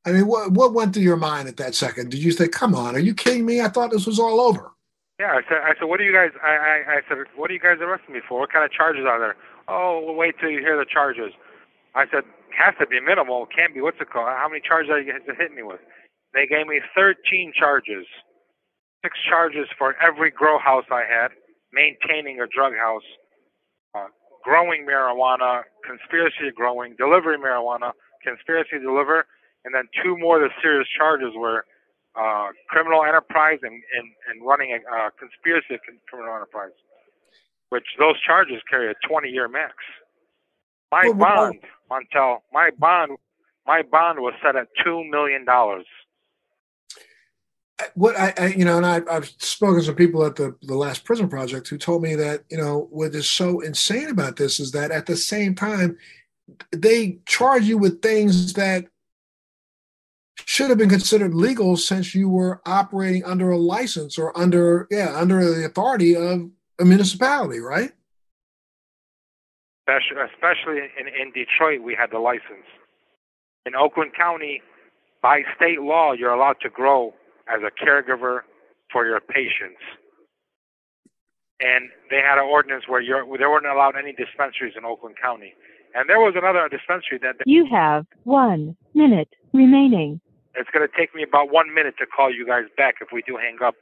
[0.07, 2.11] I mean, what what went through your mind at that second?
[2.11, 3.61] Did you think, "Come on, are you kidding me?
[3.61, 4.73] I thought this was all over."
[5.21, 6.31] Yeah, I said, I said, what are you guys?
[6.43, 8.41] I, I, I said, what are you guys arresting me for?
[8.41, 9.37] What kind of charges are there?
[9.69, 11.37] Oh, well, wait till you hear the charges.
[11.95, 12.25] I said,
[12.57, 13.45] has to be minimal.
[13.45, 13.83] Can't be.
[13.83, 14.33] What's it called?
[14.33, 15.81] How many charges are you going to hit me with?
[16.35, 18.07] They gave me 13 charges,
[19.03, 21.33] six charges for every grow house I had,
[21.73, 23.07] maintaining a drug house,
[23.95, 24.07] uh,
[24.45, 29.27] growing marijuana, conspiracy to growing, delivering marijuana, conspiracy to deliver,
[29.65, 31.65] and then two more of the serious charges were
[32.19, 36.75] uh, criminal enterprise and, and, and running a uh, conspiracy criminal enterprise,
[37.71, 39.75] which those charges carry a 20 year max.
[40.91, 43.13] My bond, Montel, my bond,
[43.67, 45.87] my bond was set at two million dollars.
[47.95, 50.75] What I, I, you know, and I, I've spoken to some people at the the
[50.75, 54.61] Last Prisoner Project who told me that you know what is so insane about this
[54.61, 55.99] is that at the same time
[56.73, 58.87] they charge you with things that
[60.45, 65.13] should have been considered legal since you were operating under a license or under yeah
[65.15, 67.93] under the authority of a municipality, right?
[69.89, 72.67] Especially in, in Detroit, we had the license.
[73.67, 74.63] In Oakland County,
[75.23, 77.13] by state law, you're allowed to grow
[77.49, 78.41] as a caregiver
[78.93, 79.81] for your patients.
[81.61, 85.53] And they had an ordinance where you're, they weren't allowed any dispensaries in Oakland County.
[85.95, 87.37] And there was another dispensary that.
[87.47, 90.21] You have one minute remaining.
[90.55, 93.23] It's going to take me about one minute to call you guys back if we
[93.27, 93.75] do hang up.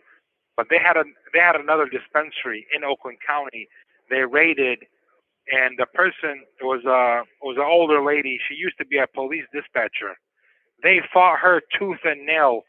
[0.56, 3.68] But they had a they had another dispensary in Oakland County.
[4.10, 4.80] They raided,
[5.52, 8.38] and the person was a was an older lady.
[8.48, 10.18] She used to be a police dispatcher.
[10.82, 12.62] They fought her tooth and nail,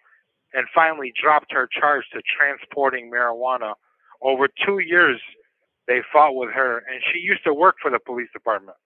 [0.54, 3.74] and finally dropped her charge to transporting marijuana.
[4.22, 5.20] Over two years,
[5.88, 8.78] they fought with her, and she used to work for the police department.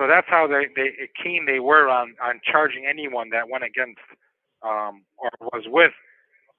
[0.00, 0.90] So that's how they, they
[1.22, 4.00] keen they were on, on charging anyone that went against
[4.62, 5.92] um, or was with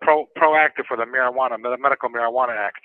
[0.01, 2.81] pro, proactive for the marijuana, the Medical Marijuana Act.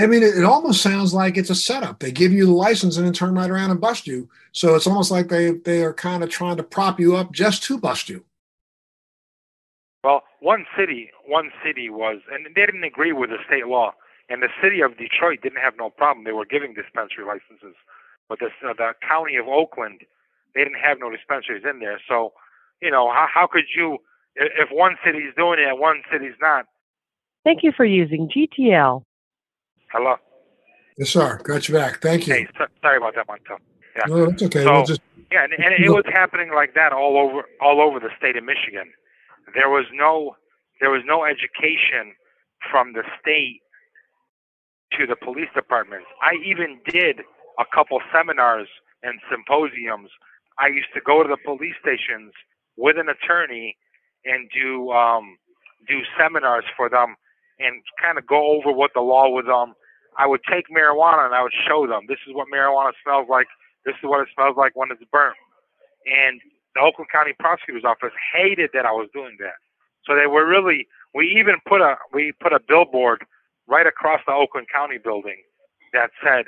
[0.00, 1.98] I mean, it, it, almost sounds like it's a setup.
[1.98, 4.28] They give you the license and then turn right around and bust you.
[4.52, 7.64] So it's almost like they they are kind of trying to prop you up just
[7.64, 8.24] to bust you.
[10.40, 13.94] Well, one city, one city was, and they didn't agree with the state law.
[14.28, 16.24] And the city of Detroit didn't have no problem.
[16.24, 17.74] They were giving dispensary licenses
[18.28, 20.02] but the, uh, the county of Oakland,
[20.54, 22.00] they didn't have no dispensaries in there.
[22.08, 22.32] So,
[22.80, 23.98] you know, how, how could you,
[24.36, 26.66] if one city's doing it and one city's not?
[27.44, 29.02] Thank you for using GTL.
[29.90, 30.16] Hello.
[30.98, 31.40] Yes, sir.
[31.44, 32.02] Got you back.
[32.02, 32.34] Thank you.
[32.34, 33.58] Hey, so, sorry about that, one, Montel.
[33.96, 34.04] Yeah.
[34.06, 34.64] No, that's okay.
[34.64, 35.00] So, we'll just...
[35.32, 38.44] Yeah, and, and it was happening like that all over all over the state of
[38.44, 38.90] Michigan.
[39.54, 40.36] There was no
[40.80, 42.14] there was no education
[42.70, 43.60] from the state
[44.98, 46.06] to the police departments.
[46.22, 47.20] I even did
[47.58, 48.68] a couple seminars
[49.02, 50.10] and symposiums.
[50.58, 52.32] I used to go to the police stations
[52.76, 53.76] with an attorney
[54.24, 55.36] and do um,
[55.86, 57.16] do seminars for them
[57.58, 59.46] and kind of go over what the law was.
[59.46, 59.74] Um,
[60.18, 63.46] I would take marijuana and I would show them this is what marijuana smells like.
[63.84, 65.38] This is what it smells like when it's burnt.
[66.06, 66.40] And
[66.78, 69.58] the Oakland County Prosecutor's Office hated that I was doing that.
[70.06, 70.86] So they were really.
[71.14, 73.24] We even put a we put a billboard
[73.66, 75.42] right across the Oakland County building
[75.92, 76.46] that said,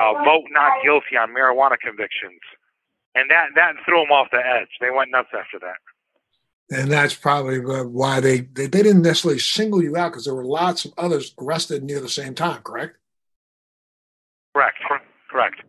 [0.00, 2.40] uh, "Vote not guilty on marijuana convictions,"
[3.14, 4.68] and that that threw them off the edge.
[4.80, 5.76] They went nuts after that.
[6.68, 10.44] And that's probably why they, they, they didn't necessarily single you out because there were
[10.44, 12.96] lots of others arrested near the same time, correct?
[14.52, 14.76] Correct,
[15.30, 15.62] correct.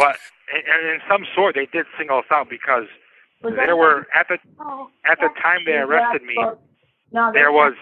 [0.00, 0.16] But
[0.48, 2.88] in, in some sort, they did single us out because
[3.44, 4.40] there were at the
[5.04, 6.40] at the time they arrested me.
[7.12, 7.74] There was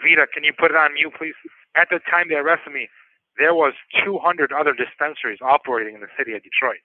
[0.00, 0.24] Vida.
[0.32, 1.36] Can you put it on mute, please?
[1.76, 2.88] At the time they arrested me,
[3.38, 6.80] there was 200 other dispensaries operating in the city of Detroit.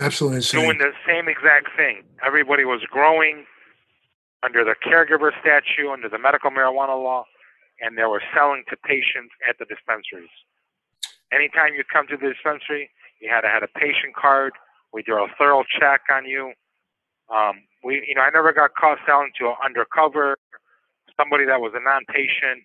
[0.00, 0.64] Absolutely insane.
[0.66, 2.02] Doing the same exact thing.
[2.26, 3.46] Everybody was growing
[4.42, 7.24] under the caregiver statute, under the medical marijuana law,
[7.80, 10.32] and they were selling to patients at the dispensaries.
[11.32, 14.52] Anytime you come to the dispensary, you had to have a patient card.
[14.92, 16.52] We do a thorough check on you.
[17.32, 20.36] Um, we, you know, I never got caught selling to an undercover,
[21.16, 22.62] somebody that was a non-patient.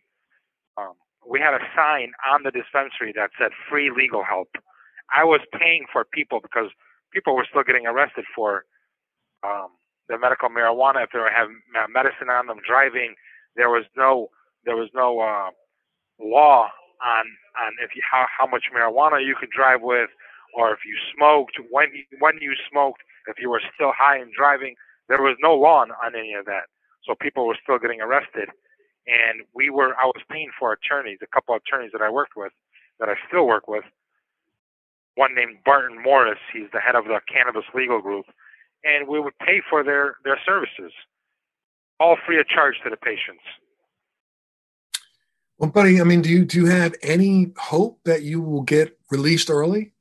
[0.78, 0.93] Um,
[1.26, 4.49] we had a sign on the dispensary that said "free legal help."
[5.15, 6.70] I was paying for people because
[7.13, 8.65] people were still getting arrested for
[9.43, 9.70] um,
[10.09, 13.15] the medical marijuana if they were having medicine on them driving.
[13.55, 14.30] There was no
[14.65, 15.49] there was no uh,
[16.20, 16.68] law
[17.04, 17.26] on
[17.60, 20.10] on if you how how much marijuana you could drive with,
[20.54, 24.32] or if you smoked when you, when you smoked, if you were still high and
[24.34, 24.76] driving.
[25.10, 26.68] There was no law on, on any of that,
[27.06, 28.50] so people were still getting arrested.
[29.08, 32.36] And we were I was paying for attorneys, a couple of attorneys that I worked
[32.36, 32.54] with,
[33.00, 33.86] that I still work with,
[35.16, 36.39] one named Barton Morris.
[36.54, 38.26] He's the head of the Cannabis Legal Group,
[38.84, 40.93] and we would pay for their their services,
[42.00, 43.43] all free of charge to the patients.
[45.58, 48.97] Well, buddy, I mean, do you do you have any hope that you will get
[49.10, 49.93] released early?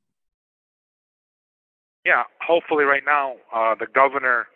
[2.05, 2.85] Yeah, hopefully.
[2.85, 4.47] Right now, uh, the governor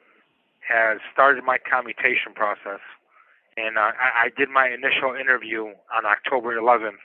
[0.68, 2.80] has started my commutation process,
[3.56, 7.00] and uh, I, I did my initial interview on October 11th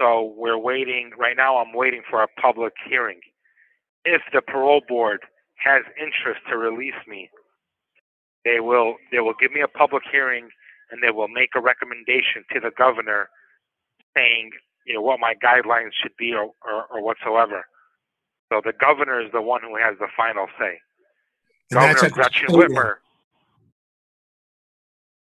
[0.00, 1.10] so we're waiting.
[1.18, 3.20] Right now, I'm waiting for a public hearing.
[4.04, 5.20] If the parole board
[5.56, 7.30] has interest to release me,
[8.44, 10.50] they will they will give me a public hearing
[10.90, 13.28] and they will make a recommendation to the governor
[14.16, 14.50] saying
[14.86, 17.66] you know what my guidelines should be or, or, or whatsoever.
[18.50, 20.80] So the governor is the one who has the final say.
[21.70, 22.94] And governor Gretchen Whitmer.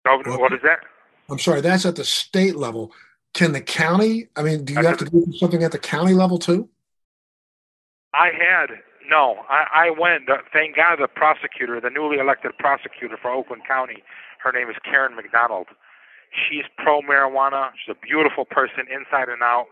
[0.05, 0.81] Governor, well, what is that?
[1.31, 2.93] I'm sorry, that's at the state level.
[3.33, 4.29] Can the county?
[4.37, 6.69] I mean, do you have to do something at the county level too?
[8.13, 8.71] I had
[9.09, 9.39] no.
[9.49, 10.29] I, I went.
[10.53, 14.03] Thank God, the prosecutor, the newly elected prosecutor for Oakland County,
[14.45, 15.67] her name is Karen McDonald.
[16.31, 17.71] She's pro marijuana.
[17.75, 19.67] She's a beautiful person inside and out.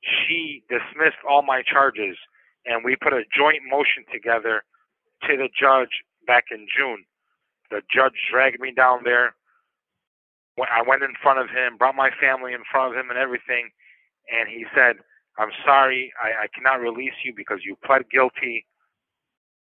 [0.00, 2.16] She dismissed all my charges,
[2.64, 4.62] and we put a joint motion together
[5.26, 7.04] to the judge back in June.
[7.70, 9.34] The judge dragged me down there
[10.62, 13.70] I went in front of him, brought my family in front of him and everything,
[14.30, 14.96] and he said,
[15.38, 18.66] "I'm sorry, I, I cannot release you because you pled guilty,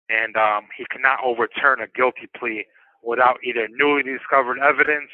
[0.08, 2.66] and um, he cannot overturn a guilty plea
[3.02, 5.10] without either newly discovered evidence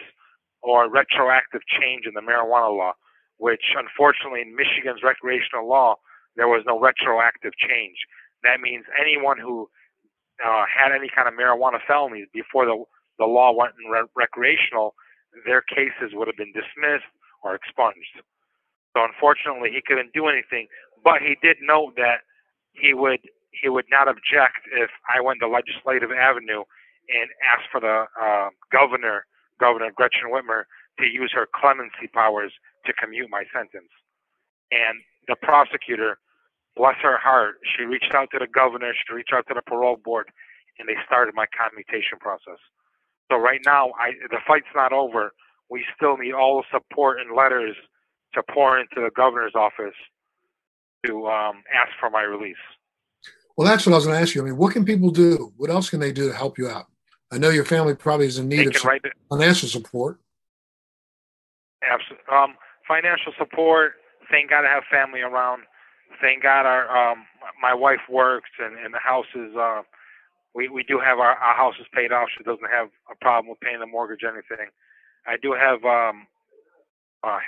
[0.62, 2.92] or retroactive change in the marijuana law,
[3.38, 5.96] which unfortunately in Michigan's recreational law
[6.36, 7.96] there was no retroactive change.
[8.42, 9.68] That means anyone who
[10.44, 12.84] uh, had any kind of marijuana felonies before the
[13.18, 14.94] the law went in re- recreational
[15.44, 17.08] their cases would have been dismissed
[17.42, 18.24] or expunged.
[18.96, 20.68] So unfortunately, he couldn't do anything.
[21.04, 22.24] But he did note that
[22.72, 23.20] he would
[23.52, 26.64] he would not object if I went the legislative avenue
[27.08, 29.26] and asked for the uh, governor,
[29.60, 30.64] Governor Gretchen Whitmer,
[30.98, 32.52] to use her clemency powers
[32.86, 33.90] to commute my sentence.
[34.70, 34.98] And
[35.28, 36.18] the prosecutor,
[36.76, 39.96] bless her heart, she reached out to the governor, she reached out to the parole
[40.02, 40.30] board,
[40.78, 42.60] and they started my commutation process.
[43.30, 45.32] So right now, I, the fight's not over.
[45.68, 47.74] We still need all the support and letters
[48.34, 49.96] to pour into the governor's office
[51.06, 52.56] to um, ask for my release.
[53.56, 54.42] Well, that's what I was going to ask you.
[54.42, 55.52] I mean, what can people do?
[55.56, 56.86] What else can they do to help you out?
[57.30, 58.76] I know your family probably is in need of
[59.28, 60.20] financial support.
[61.82, 62.24] Absolutely.
[62.32, 62.54] Um,
[62.86, 63.94] financial support.
[64.30, 65.62] Thank God I have family around.
[66.20, 67.24] Thank God our um,
[67.60, 69.82] my wife works and, and the house is uh,
[70.54, 72.28] we we do have our, our house is paid off.
[72.36, 74.70] She doesn't have a problem with paying the mortgage or anything.
[75.26, 76.26] I do have um,
[77.22, 77.38] uh,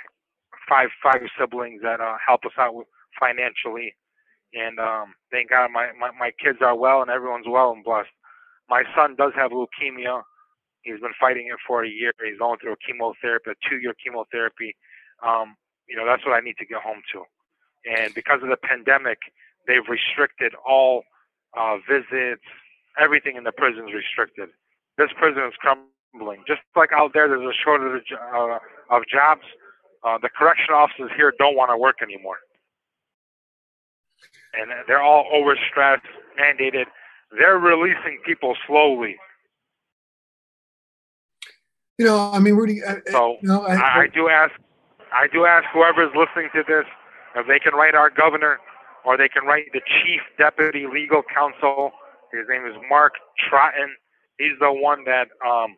[0.67, 2.87] five five siblings that uh, help us out with
[3.19, 3.95] financially,
[4.53, 8.09] and um, thank God my, my my kids are well and everyone's well and blessed.
[8.69, 10.21] My son does have leukemia.
[10.83, 12.13] He's been fighting it for a year.
[12.23, 14.75] He's going through a chemotherapy, a two-year chemotherapy.
[15.25, 15.55] Um,
[15.87, 17.23] you know, that's what I need to get home to.
[17.89, 19.17] And because of the pandemic,
[19.67, 21.03] they've restricted all
[21.57, 22.43] uh, visits,
[22.99, 24.49] everything in the prison is restricted.
[24.97, 26.43] This prison is crumbling.
[26.47, 28.59] Just like out there, there's a shortage uh,
[28.89, 29.43] of jobs.
[30.03, 32.37] Uh, the correction officers here don't want to work anymore,
[34.53, 36.07] and they're all overstressed,
[36.39, 36.85] mandated.
[37.37, 39.15] They're releasing people slowly.
[41.97, 42.81] You know, I mean, Rudy.
[42.83, 44.53] I, so you know, I, I, I do ask,
[45.13, 46.85] I do ask whoever's listening to this
[47.35, 48.59] if they can write our governor,
[49.05, 51.91] or they can write the chief deputy legal counsel
[52.31, 53.13] his name is Mark
[53.49, 53.95] Totten.
[54.37, 55.75] He's the one that um,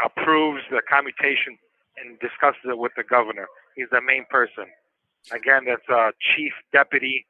[0.00, 1.58] approves the commutation
[2.00, 3.46] and discusses it with the governor.
[3.76, 4.64] He's the main person.
[5.30, 7.26] Again, that's uh, Chief Deputy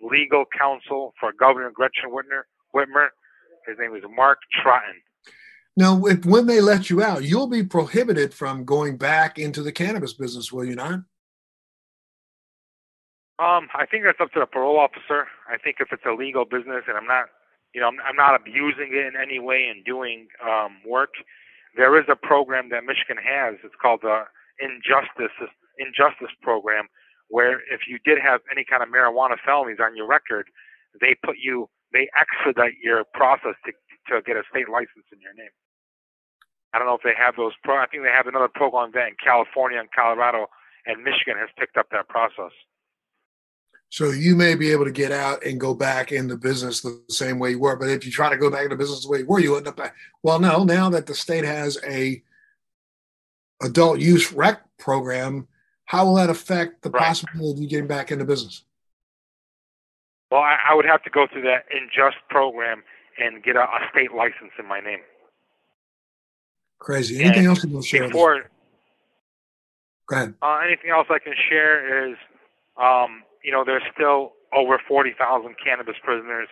[0.00, 2.42] Legal Counsel for Governor Gretchen Whitmer.
[2.74, 3.08] Whitmer.
[3.66, 5.02] His name is Mark Totten.
[5.76, 9.70] Now, if, when they let you out, you'll be prohibited from going back into the
[9.70, 11.00] cannabis business, will you not?
[13.38, 15.28] Um, I think that's up to the parole officer.
[15.48, 17.26] I think if it's a legal business and I'm not,
[17.74, 21.10] you know, I'm, I'm not abusing it in any way and doing um, work,
[21.76, 23.54] there is a program that Michigan has.
[23.62, 24.24] It's called the
[24.58, 25.30] Injustice
[25.78, 26.88] Injustice Program,
[27.28, 30.46] where if you did have any kind of marijuana felonies on your record,
[31.00, 33.72] they put you, they expedite your process to
[34.08, 35.52] to get a state license in your name.
[36.72, 37.52] I don't know if they have those.
[37.62, 40.46] Pro- I think they have another program that in California and Colorado,
[40.86, 42.52] and Michigan has picked up that process.
[43.90, 47.02] So you may be able to get out and go back in the business the
[47.08, 47.76] same way you were.
[47.76, 49.66] But if you try to go back into business the way you were, you end
[49.66, 49.94] up back.
[50.22, 52.22] Well, no, now that the state has a
[53.62, 55.48] adult use rec program,
[55.88, 57.02] how will that affect the right.
[57.02, 58.62] possibility of you getting back into business?
[60.30, 62.82] Well, I, I would have to go through that InJust program
[63.18, 65.00] and get a, a state license in my name.
[66.78, 67.18] Crazy.
[67.18, 68.06] Anything and else you want to share?
[68.06, 68.44] Before,
[70.06, 70.34] Go ahead.
[70.42, 72.16] Uh, anything else I can share is
[72.78, 75.16] um, you know, there's still over 40,000
[75.62, 76.48] cannabis prisoners.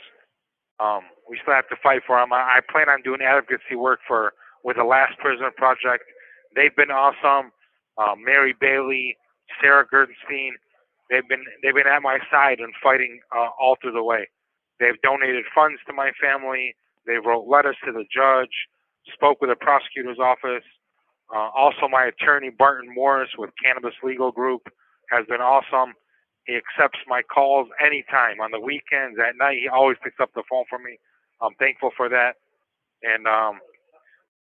[0.80, 2.32] Um, we still have to fight for them.
[2.32, 4.32] I, I plan on doing advocacy work for
[4.64, 6.04] with the Last Prisoner Project.
[6.54, 7.52] They've been awesome.
[7.96, 9.16] Um, Mary Bailey,
[9.60, 10.56] Sarah Gersten,
[11.10, 14.28] they've been they've been at my side and fighting uh, all through the way.
[14.80, 16.74] They've donated funds to my family.
[17.06, 18.52] They wrote letters to the judge,
[19.12, 20.64] spoke with the prosecutor's office.
[21.34, 24.68] Uh, also, my attorney Barton Morris with Cannabis Legal Group
[25.10, 25.94] has been awesome.
[26.46, 29.58] He accepts my calls anytime on the weekends, at night.
[29.58, 30.98] He always picks up the phone for me.
[31.42, 32.36] I'm thankful for that.
[33.02, 33.58] And um,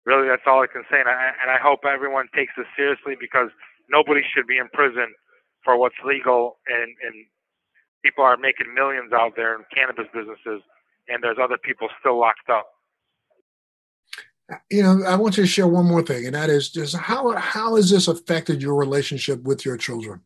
[0.05, 0.99] really, that's all I can say.
[0.99, 3.51] And I, and I hope everyone takes this seriously because
[3.93, 5.15] nobody should be in prison
[5.65, 6.59] for what's legal.
[6.67, 7.15] And, and
[8.05, 10.63] people are making millions out there in cannabis businesses,
[11.09, 12.67] and there's other people still locked up.
[14.71, 17.31] You know, I want you to share one more thing, and that is just how
[17.37, 20.21] how has this affected your relationship with your children?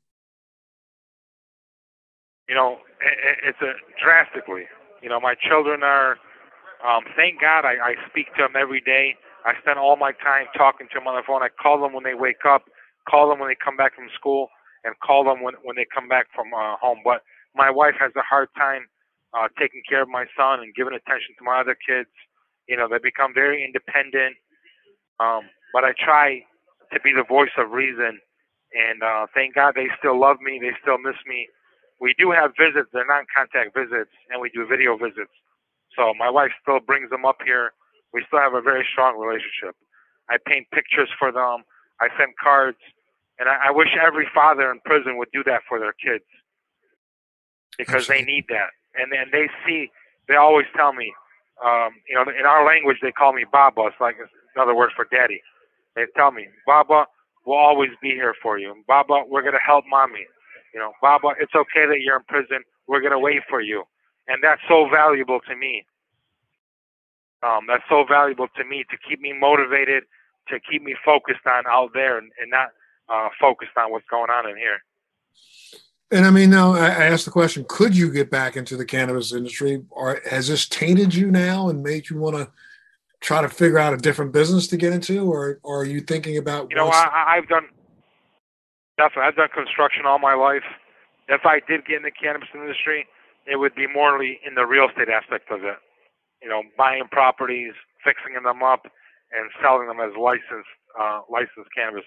[2.49, 2.79] you know,
[3.45, 4.65] it's a drastically.
[5.03, 6.17] You know, my children are.
[6.87, 9.17] Um, thank God I, I speak to them every day.
[9.45, 11.43] I spend all my time talking to them on the phone.
[11.43, 12.65] I call them when they wake up,
[13.09, 14.49] call them when they come back from school,
[14.85, 17.01] and call them when when they come back from uh, home.
[17.05, 17.23] But
[17.55, 18.87] my wife has a hard time
[19.35, 22.11] uh, taking care of my son and giving attention to my other kids.
[22.69, 24.37] You know, they become very independent.
[25.21, 26.45] Um, but I try
[26.93, 28.21] to be the voice of reason,
[28.75, 30.59] and uh, thank God they still love me.
[30.61, 31.49] They still miss me
[32.01, 32.89] we do have visits.
[32.93, 35.33] They're non-contact visits, and we do video visits.
[35.97, 37.73] So my wife still brings them up here.
[38.13, 39.77] We still have a very strong relationship.
[40.29, 41.65] I paint pictures for them.
[42.01, 42.81] I send cards,
[43.39, 46.25] and I, I wish every father in prison would do that for their kids
[47.79, 48.25] because Absolutely.
[48.25, 48.71] they need that.
[48.95, 49.91] And then they see.
[50.29, 51.13] They always tell me,
[51.65, 53.87] um, you know, in our language they call me Baba.
[53.87, 54.17] It's like
[54.57, 55.41] another word for daddy.
[55.95, 57.07] They tell me, Baba,
[57.45, 58.75] we'll always be here for you.
[58.89, 60.27] Baba, we're gonna help mommy.
[60.75, 62.65] You know, Baba, it's okay that you're in prison.
[62.89, 63.85] We're gonna wait for you,
[64.29, 65.85] and that's so valuable to me.
[67.43, 70.05] Um, that's so valuable to me to keep me motivated,
[70.49, 72.69] to keep me focused on out there, and, and not
[73.09, 74.79] uh, focused on what's going on in here.
[76.11, 79.33] And I mean, now I asked the question: Could you get back into the cannabis
[79.33, 82.51] industry, or has this tainted you now and made you want to
[83.21, 86.39] try to figure out a different business to get into, or, or are you thinking
[86.39, 86.71] about?
[86.71, 87.67] You know, I, I've done
[88.97, 89.29] Definitely.
[89.29, 90.65] I've done construction all my life.
[91.29, 93.07] If I did get in the cannabis industry,
[93.45, 95.77] it would be morely in the real estate aspect of it.
[96.43, 97.73] you know, buying properties,
[98.05, 98.87] fixing them up,
[99.33, 102.05] and selling them as licensed uh, licensed cannabis.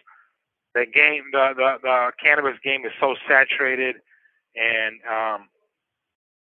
[0.80, 4.00] The game, the, the the cannabis game is so saturated,
[4.56, 5.50] and um,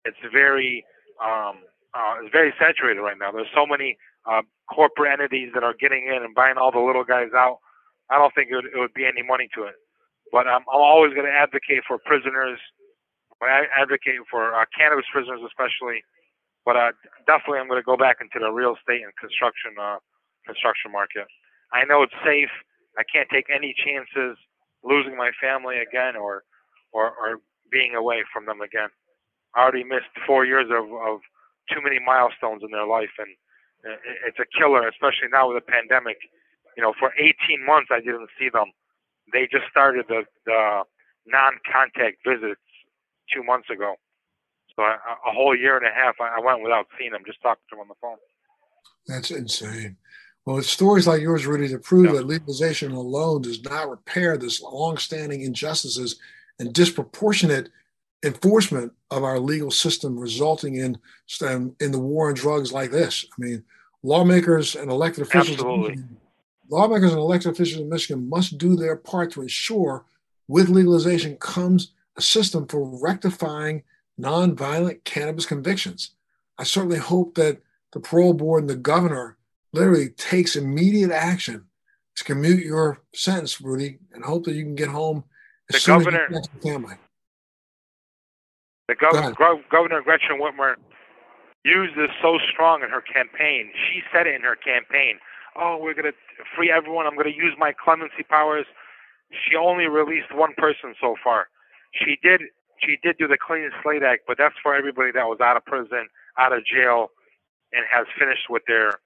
[0.01, 0.83] it's very
[1.21, 1.61] um,
[1.93, 3.29] uh, it's very saturated right now.
[3.31, 7.03] There's so many uh, corporate entities that are getting in and buying all the little
[7.05, 7.61] guys out.
[8.09, 9.77] I don't think it would, it would be any money to it.
[10.33, 12.57] But um, I'm always going to advocate for prisoners.
[13.41, 16.01] I advocate for uh, cannabis prisoners especially.
[16.65, 16.91] But uh,
[17.29, 20.01] definitely, I'm going to go back into the real estate and construction uh,
[20.49, 21.29] construction market.
[21.73, 22.49] I know it's safe.
[22.97, 24.37] I can't take any chances
[24.83, 26.43] losing my family again or
[26.93, 27.41] or, or
[27.71, 28.87] being away from them again.
[29.55, 31.19] I already missed four years of, of
[31.67, 33.27] too many milestones in their life, and
[34.25, 36.17] it's a killer, especially now with the pandemic.
[36.77, 37.35] You know, for 18
[37.65, 38.71] months I didn't see them.
[39.33, 40.83] They just started the, the
[41.25, 42.61] non-contact visits
[43.33, 43.95] two months ago.
[44.75, 47.41] So a, a whole year and a half, I, I went without seeing them, just
[47.41, 48.17] talking to them on the phone.
[49.07, 49.97] That's insane.
[50.45, 52.11] Well, it's stories like yours, Rudy, to prove yeah.
[52.13, 56.19] that legalization alone does not repair this long-standing injustices
[56.59, 57.69] and disproportionate
[58.23, 60.97] enforcement of our legal system, resulting in
[61.41, 63.25] um, in the war on drugs like this.
[63.31, 63.63] I mean,
[64.03, 65.59] lawmakers and elected officials,
[66.69, 70.05] lawmakers and elected officials in Michigan must do their part to ensure,
[70.47, 73.83] with legalization comes a system for rectifying
[74.19, 76.11] nonviolent cannabis convictions.
[76.57, 77.61] I certainly hope that
[77.93, 79.37] the parole board and the governor
[79.75, 81.65] literally takes immediate action
[82.15, 85.25] to commute your sentence, Rudy, and hope that you can get home
[85.69, 86.95] as the soon governor, as you to family.
[88.87, 90.75] The governor, Go Governor Gretchen Whitmer
[91.65, 93.71] used this so strong in her campaign.
[93.89, 95.17] She said it in her campaign.
[95.57, 96.17] Oh, we're going to
[96.55, 97.07] free everyone.
[97.07, 98.65] I'm going to use my clemency powers.
[99.31, 101.47] She only released one person so far.
[101.93, 102.41] She did
[102.79, 105.65] she did do the Clean Slate Act, but that's for everybody that was out of
[105.65, 106.07] prison,
[106.37, 107.07] out of jail,
[107.71, 108.99] and has finished with their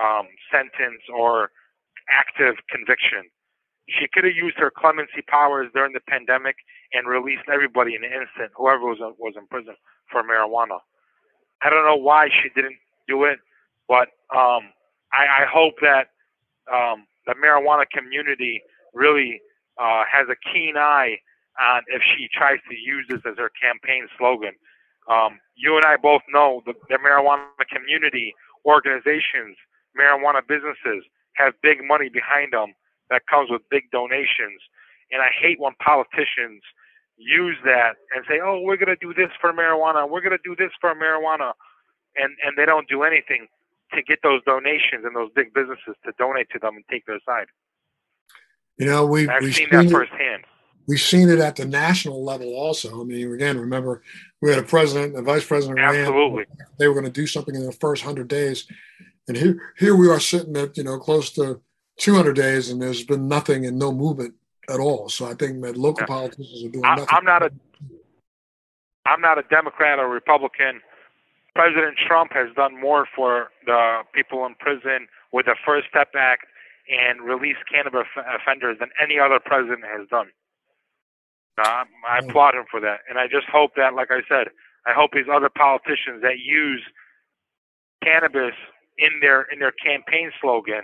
[0.00, 1.50] um, sentence or
[2.08, 3.30] active conviction.
[3.88, 6.56] She could have used her clemency powers during the pandemic
[6.92, 9.74] and released everybody in an instant, whoever was was in prison
[10.10, 10.80] for marijuana.
[11.62, 12.76] I don't know why she didn't
[13.08, 13.38] do it,
[13.88, 14.72] but um,
[15.12, 16.08] I, I hope that
[16.72, 18.62] um, the marijuana community
[18.94, 19.40] really
[19.78, 21.18] uh, has a keen eye
[21.60, 24.52] on if she tries to use this as her campaign slogan.
[25.10, 28.34] Um, you and I both know the, the marijuana community
[28.64, 29.56] organizations,
[29.98, 32.74] marijuana businesses have big money behind them
[33.10, 34.60] that comes with big donations.
[35.10, 36.62] And I hate when politicians
[37.16, 40.08] use that and say, "Oh, we're going to do this for marijuana.
[40.08, 41.52] We're going to do this for marijuana,"
[42.16, 43.46] and and they don't do anything
[43.92, 47.20] to get those donations and those big businesses to donate to them and take their
[47.24, 47.46] side.
[48.76, 50.44] You know, we've, I've we've seen, seen that firsthand.
[50.86, 53.00] We've seen it at the national level also.
[53.00, 54.02] I mean, again, remember
[54.42, 55.78] we had a president, and a vice president.
[55.78, 56.44] Absolutely.
[56.58, 58.66] Ran, they were going to do something in the first hundred days,
[59.28, 61.60] and here here we are sitting at you know close to
[61.98, 64.34] 200 days, and there's been nothing and no movement
[64.68, 65.08] at all.
[65.08, 66.06] So I think that local yeah.
[66.06, 67.16] politicians are doing I'm, nothing.
[67.16, 67.50] I'm not a
[69.06, 70.80] I'm not a Democrat or Republican.
[71.54, 76.46] President Trump has done more for the people in prison with the First Step Act
[76.88, 80.28] and release cannabis offenders than any other president has done.
[81.56, 82.28] Uh, I mm.
[82.28, 84.48] applaud him for that, and I just hope that, like I said,
[84.86, 86.82] I hope these other politicians that use
[88.02, 88.54] cannabis
[88.98, 90.82] in their in their campaign slogan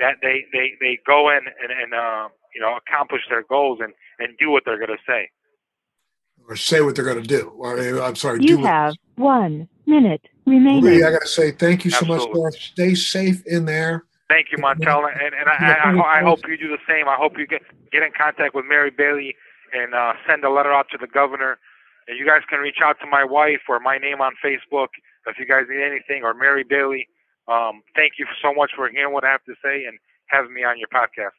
[0.00, 3.92] that they they they go in and and uh, you know accomplish their goals and
[4.18, 5.28] and do what they're going to say
[6.48, 7.52] or say what they're going to do.
[7.58, 8.40] Or, I'm sorry.
[8.42, 11.04] You have one minute remaining.
[11.04, 12.42] I got to say thank you so Absolutely.
[12.42, 14.04] much, Stay safe in there.
[14.28, 17.08] Thank you, Montel, and, and I, I, I, hope you do the same.
[17.08, 17.62] I hope you get
[17.92, 19.36] get in contact with Mary Bailey
[19.74, 21.58] and uh, send a letter out to the governor.
[22.08, 24.88] And you guys can reach out to my wife or my name on Facebook
[25.26, 27.06] if you guys need anything, or Mary Bailey.
[27.46, 30.64] Um, thank you so much for hearing what I have to say and having me
[30.64, 31.36] on your podcast.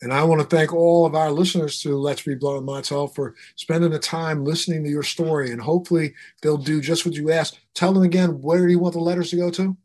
[0.00, 3.34] And I want to thank all of our listeners to Let's Be Blunt Montel for
[3.56, 5.50] spending the time listening to your story.
[5.50, 7.58] And hopefully they'll do just what you asked.
[7.74, 9.76] Tell them again, where do you want the letters to go to?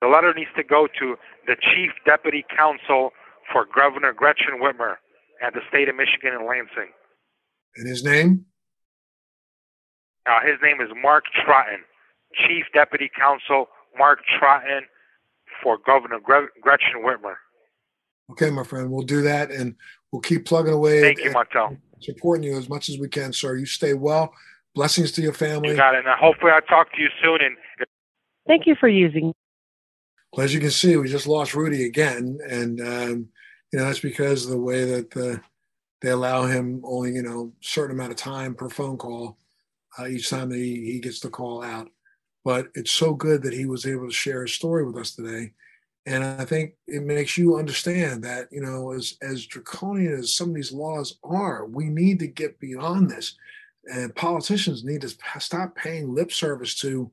[0.00, 1.16] The letter needs to go to
[1.46, 3.10] the Chief Deputy Counsel
[3.52, 4.96] for Governor Gretchen Whitmer
[5.42, 6.90] at the state of Michigan in Lansing.
[7.76, 8.46] And his name?
[10.26, 11.80] Uh, his name is Mark Totten,
[12.34, 13.68] Chief Deputy Counsel
[13.98, 14.82] Mark Totten
[15.62, 17.34] for Governor Gretchen Whitmer.
[18.30, 19.74] Okay, my friend, we'll do that, and
[20.12, 21.00] we'll keep plugging away.
[21.00, 21.76] Thank you, Martel.
[22.00, 23.56] Supporting you as much as we can, sir.
[23.56, 24.32] You stay well.
[24.74, 25.70] Blessings to your family.
[25.70, 26.06] You got it.
[26.06, 27.40] And hopefully, I'll talk to you soon.
[27.42, 27.56] And
[28.46, 29.34] thank you for using.
[30.32, 33.28] Well, as you can see, we just lost Rudy again, and um,
[33.72, 35.40] you know that's because of the way that the,
[36.02, 39.38] they allow him only you know certain amount of time per phone call
[39.98, 41.88] uh, each time that he, he gets the call out.
[42.44, 45.52] But it's so good that he was able to share his story with us today.
[46.06, 50.48] And I think it makes you understand that, you know, as, as draconian as some
[50.48, 53.36] of these laws are, we need to get beyond this.
[53.92, 57.10] And politicians need to stop paying lip service to,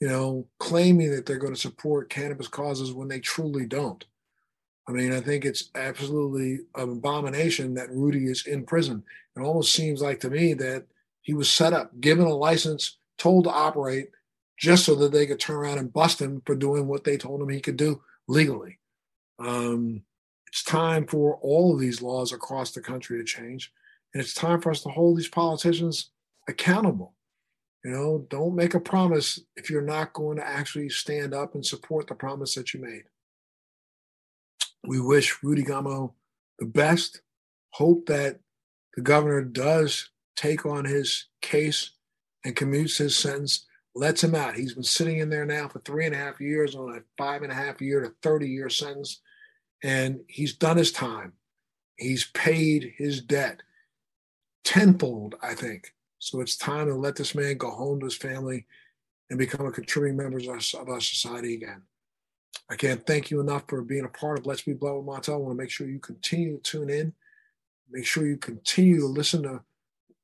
[0.00, 4.04] you know, claiming that they're going to support cannabis causes when they truly don't.
[4.88, 9.02] I mean, I think it's absolutely an abomination that Rudy is in prison.
[9.36, 10.86] It almost seems like to me that
[11.22, 14.10] he was set up, given a license, told to operate,
[14.58, 17.40] just so that they could turn around and bust him for doing what they told
[17.40, 18.78] him he could do legally.
[19.38, 20.02] Um,
[20.48, 23.72] it's time for all of these laws across the country to change.
[24.14, 26.10] And it's time for us to hold these politicians
[26.48, 27.14] accountable.
[27.84, 31.64] You know, don't make a promise if you're not going to actually stand up and
[31.64, 33.04] support the promise that you made.
[34.84, 36.12] We wish Rudy Gamo
[36.58, 37.20] the best.
[37.70, 38.40] Hope that
[38.94, 41.90] the governor does take on his case
[42.44, 43.66] and commutes his sentence,
[43.96, 44.54] lets him out.
[44.54, 47.42] He's been sitting in there now for three and a half years on a five
[47.42, 49.20] and a half year to 30 year sentence,
[49.82, 51.32] and he's done his time.
[51.96, 53.62] He's paid his debt
[54.64, 55.94] tenfold, I think.
[56.18, 58.66] So it's time to let this man go home to his family
[59.30, 61.82] and become a contributing member of our society again.
[62.70, 65.34] I can't thank you enough for being a part of Let's Be Blunt with Montel.
[65.34, 67.12] I want to make sure you continue to tune in.
[67.90, 69.62] Make sure you continue to listen to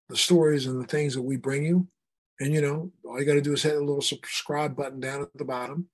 [0.09, 1.87] the stories and the things that we bring you.
[2.43, 5.22] And you know, all you got to do is hit a little subscribe button down
[5.22, 5.86] at the bottom.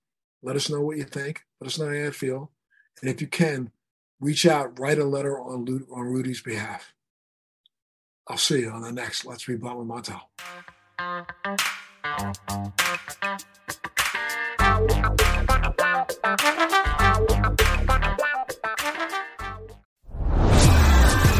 [0.43, 1.43] Let us know what you think.
[1.61, 2.53] Let us know how you feel.
[3.03, 3.71] And if you can,
[4.19, 6.95] reach out, write a letter on, on Rudy's behalf.
[8.29, 10.23] I'll see you on the next Let's Be Blunt with Montel.